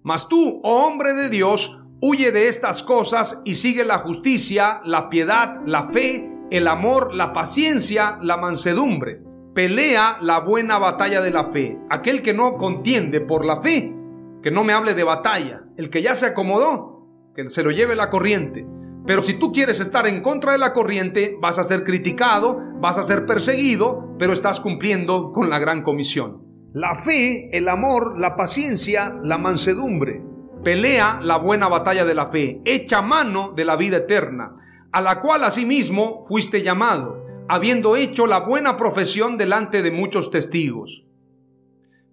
Mas 0.03 0.27
tú, 0.27 0.61
oh 0.63 0.87
hombre 0.87 1.13
de 1.13 1.29
Dios, 1.29 1.84
huye 2.01 2.31
de 2.31 2.47
estas 2.47 2.83
cosas 2.83 3.41
y 3.45 3.55
sigue 3.55 3.85
la 3.85 3.97
justicia, 3.97 4.81
la 4.85 5.09
piedad, 5.09 5.61
la 5.65 5.89
fe, 5.89 6.29
el 6.51 6.67
amor, 6.67 7.13
la 7.15 7.33
paciencia, 7.33 8.19
la 8.21 8.37
mansedumbre. 8.37 9.21
Pelea 9.53 10.17
la 10.21 10.39
buena 10.39 10.77
batalla 10.77 11.21
de 11.21 11.31
la 11.31 11.45
fe. 11.45 11.79
Aquel 11.89 12.21
que 12.21 12.33
no 12.33 12.57
contiende 12.57 13.21
por 13.21 13.45
la 13.45 13.57
fe, 13.57 13.95
que 14.43 14.51
no 14.51 14.63
me 14.63 14.73
hable 14.73 14.93
de 14.93 15.03
batalla. 15.03 15.63
El 15.77 15.89
que 15.89 16.01
ya 16.01 16.13
se 16.13 16.27
acomodó, 16.27 17.07
que 17.33 17.47
se 17.49 17.63
lo 17.63 17.71
lleve 17.71 17.95
la 17.95 18.09
corriente. 18.09 18.67
Pero 19.07 19.21
si 19.21 19.35
tú 19.35 19.51
quieres 19.51 19.79
estar 19.79 20.07
en 20.07 20.21
contra 20.21 20.51
de 20.51 20.57
la 20.57 20.73
corriente, 20.73 21.37
vas 21.39 21.59
a 21.59 21.63
ser 21.63 21.83
criticado, 21.83 22.57
vas 22.79 22.97
a 22.97 23.03
ser 23.03 23.25
perseguido, 23.25 24.15
pero 24.17 24.33
estás 24.33 24.59
cumpliendo 24.59 25.31
con 25.31 25.49
la 25.49 25.59
gran 25.59 25.83
comisión. 25.83 26.43
la 26.73 26.93
fe, 26.93 27.49
el 27.57 27.69
amor, 27.69 28.19
la 28.19 28.35
paciencia, 28.35 29.17
la 29.23 29.37
mansedumbre. 29.37 30.25
Pelea 30.65 31.19
la 31.21 31.37
buena 31.37 31.67
batalla 31.67 32.05
de 32.05 32.15
la 32.15 32.25
fe, 32.25 32.59
echa 32.65 33.03
mano 33.03 33.53
de 33.55 33.65
la 33.65 33.75
vida 33.75 33.97
eterna, 33.97 34.55
a 34.91 34.99
la 34.99 35.21
cual 35.21 35.43
asimismo 35.43 36.23
fuiste 36.25 36.63
llamado, 36.63 37.23
habiendo 37.47 37.95
hecho 37.95 38.25
la 38.25 38.39
buena 38.39 38.75
profesión 38.75 39.37
delante 39.37 39.83
de 39.83 39.91
muchos 39.91 40.31
testigos. 40.31 41.05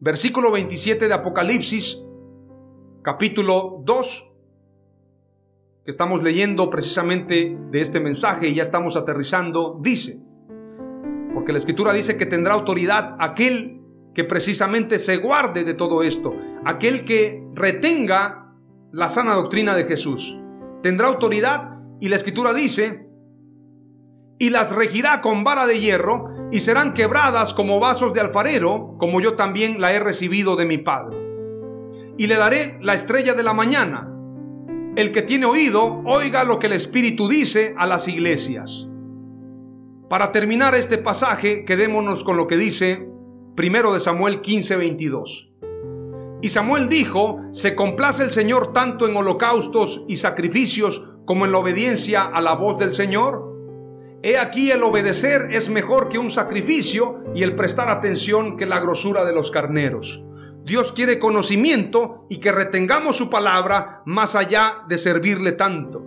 Versículo 0.01 0.51
27 0.51 1.09
de 1.09 1.15
Apocalipsis, 1.15 2.05
capítulo 3.01 3.81
2, 3.87 4.35
que 5.87 5.91
estamos 5.91 6.23
leyendo 6.23 6.69
precisamente 6.69 7.57
de 7.71 7.81
este 7.81 8.01
mensaje 8.01 8.49
y 8.49 8.55
ya 8.57 8.65
estamos 8.65 8.97
aterrizando, 8.97 9.79
dice, 9.81 10.23
porque 11.33 11.53
la 11.53 11.59
escritura 11.59 11.95
dice 11.95 12.19
que 12.19 12.27
tendrá 12.27 12.53
autoridad 12.53 13.17
aquel 13.19 13.81
que 14.15 14.25
precisamente 14.25 14.99
se 14.99 15.17
guarde 15.17 15.65
de 15.65 15.73
todo 15.73 16.03
esto, 16.03 16.35
aquel 16.67 17.07
que 17.07 17.43
retenga 17.55 18.42
la 18.93 19.09
sana 19.09 19.35
doctrina 19.35 19.75
de 19.75 19.85
Jesús. 19.85 20.39
Tendrá 20.83 21.09
autoridad 21.09 21.81
y 21.99 22.09
la 22.09 22.17
escritura 22.17 22.53
dice, 22.53 23.09
y 24.39 24.51
las 24.51 24.75
regirá 24.75 25.23
con 25.23 25.45
vara 25.45 25.67
de 25.67 25.81
hierro 25.81 26.27
y 26.51 26.61
serán 26.61 26.93
quebradas 26.93 27.55
como 27.55 27.81
vasos 27.81 28.13
de 28.13 28.21
alfarero, 28.21 28.97
como 28.99 29.21
yo 29.21 29.35
también 29.35 29.81
la 29.81 29.93
he 29.93 30.01
recibido 30.01 30.57
de 30.57 30.67
mi 30.67 30.79
Padre. 30.79 31.17
Y 32.19 32.27
le 32.27 32.37
daré 32.37 32.79
la 32.83 32.93
estrella 32.93 33.33
de 33.35 33.43
la 33.43 33.55
mañana. 33.55 34.09
El 34.97 35.11
que 35.11 35.23
tiene 35.23 35.47
oído, 35.47 36.03
oiga 36.05 36.45
lo 36.45 36.59
que 36.59 36.67
el 36.67 36.75
Espíritu 36.75 37.29
dice 37.29 37.75
a 37.79 37.87
las 37.87 38.09
iglesias. 38.09 38.91
Para 40.11 40.33
terminar 40.33 40.75
este 40.75 40.99
pasaje, 40.99 41.65
quedémonos 41.65 42.25
con 42.25 42.37
lo 42.37 42.47
que 42.47 42.59
dice 42.59 43.09
primero 43.55 43.95
de 43.95 44.01
Samuel 44.01 44.43
15:22. 44.43 45.52
Y 46.43 46.49
Samuel 46.49 46.89
dijo, 46.89 47.41
se 47.53 47.77
complace 47.77 48.25
el 48.25 48.33
Señor 48.33 48.73
tanto 48.73 49.07
en 49.07 49.17
holocaustos 49.17 50.05
y 50.09 50.17
sacrificios 50.17 51.09
como 51.25 51.45
en 51.45 51.53
la 51.53 51.59
obediencia 51.59 52.25
a 52.25 52.41
la 52.41 52.55
voz 52.55 52.81
del 52.81 52.91
Señor. 52.91 53.49
He 54.25 54.37
aquí 54.39 54.73
el 54.73 54.83
obedecer 54.83 55.51
es 55.53 55.71
mejor 55.71 56.09
que 56.09 56.19
un 56.19 56.33
sacrificio 56.33 57.23
y 57.33 57.45
el 57.45 57.55
prestar 57.55 57.89
atención 57.89 58.57
que 58.57 58.67
la 58.67 58.81
grosura 58.81 59.25
de 59.25 59.33
los 59.33 59.53
carneros. 59.53 60.25
Dios 60.65 60.93
quiere 60.93 61.21
conocimiento 61.21 62.27
y 62.29 62.39
que 62.39 62.51
retengamos 62.51 63.15
su 63.17 63.31
palabra 63.31 64.03
más 64.05 64.35
allá 64.35 64.85
de 64.89 64.99
servirle 64.99 65.53
tanto. 65.53 66.05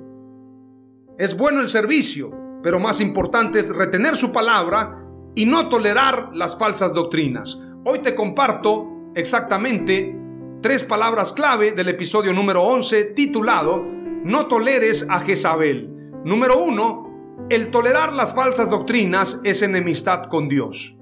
Es 1.17 1.37
bueno 1.37 1.61
el 1.61 1.69
servicio, 1.69 2.31
pero 2.61 2.77
más 2.77 2.99
importante 2.99 3.59
es 3.59 3.73
retener 3.73 4.17
su 4.17 4.33
palabra 4.33 5.01
y 5.33 5.45
no 5.45 5.69
tolerar 5.69 6.31
las 6.33 6.57
falsas 6.57 6.93
doctrinas. 6.93 7.61
Hoy 7.85 7.99
te 7.99 8.15
comparto 8.15 9.11
exactamente 9.15 10.24
tres 10.61 10.83
palabras 10.83 11.33
clave 11.33 11.71
del 11.71 11.89
episodio 11.89 12.33
número 12.33 12.63
11 12.63 13.05
titulado 13.15 13.83
No 14.23 14.47
toleres 14.47 15.07
a 15.09 15.19
Jezabel. 15.19 15.89
Número 16.23 16.57
uno, 16.57 17.47
el 17.49 17.69
tolerar 17.69 18.13
las 18.13 18.33
falsas 18.33 18.69
doctrinas 18.69 19.41
es 19.43 19.61
enemistad 19.61 20.23
con 20.29 20.49
Dios. 20.49 20.97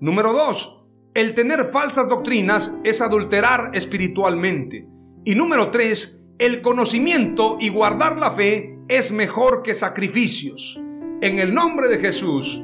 Número 0.00 0.32
dos, 0.32 0.84
el 1.14 1.34
tener 1.34 1.64
falsas 1.64 2.08
doctrinas 2.08 2.80
es 2.84 3.00
adulterar 3.00 3.70
espiritualmente. 3.74 4.88
Y 5.24 5.34
número 5.34 5.70
tres, 5.70 6.24
el 6.38 6.60
conocimiento 6.60 7.56
y 7.60 7.68
guardar 7.68 8.18
la 8.18 8.30
fe 8.30 8.78
es 8.88 9.12
mejor 9.12 9.62
que 9.62 9.74
sacrificios 9.74 10.80
en 11.20 11.38
el 11.38 11.54
nombre 11.54 11.88
de 11.88 11.98
Jesús. 11.98 12.62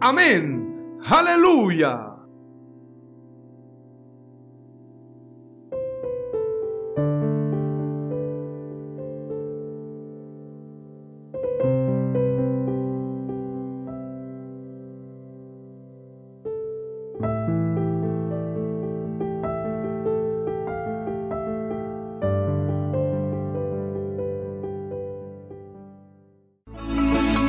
Amén. 0.00 0.96
Aleluya. 1.04 2.17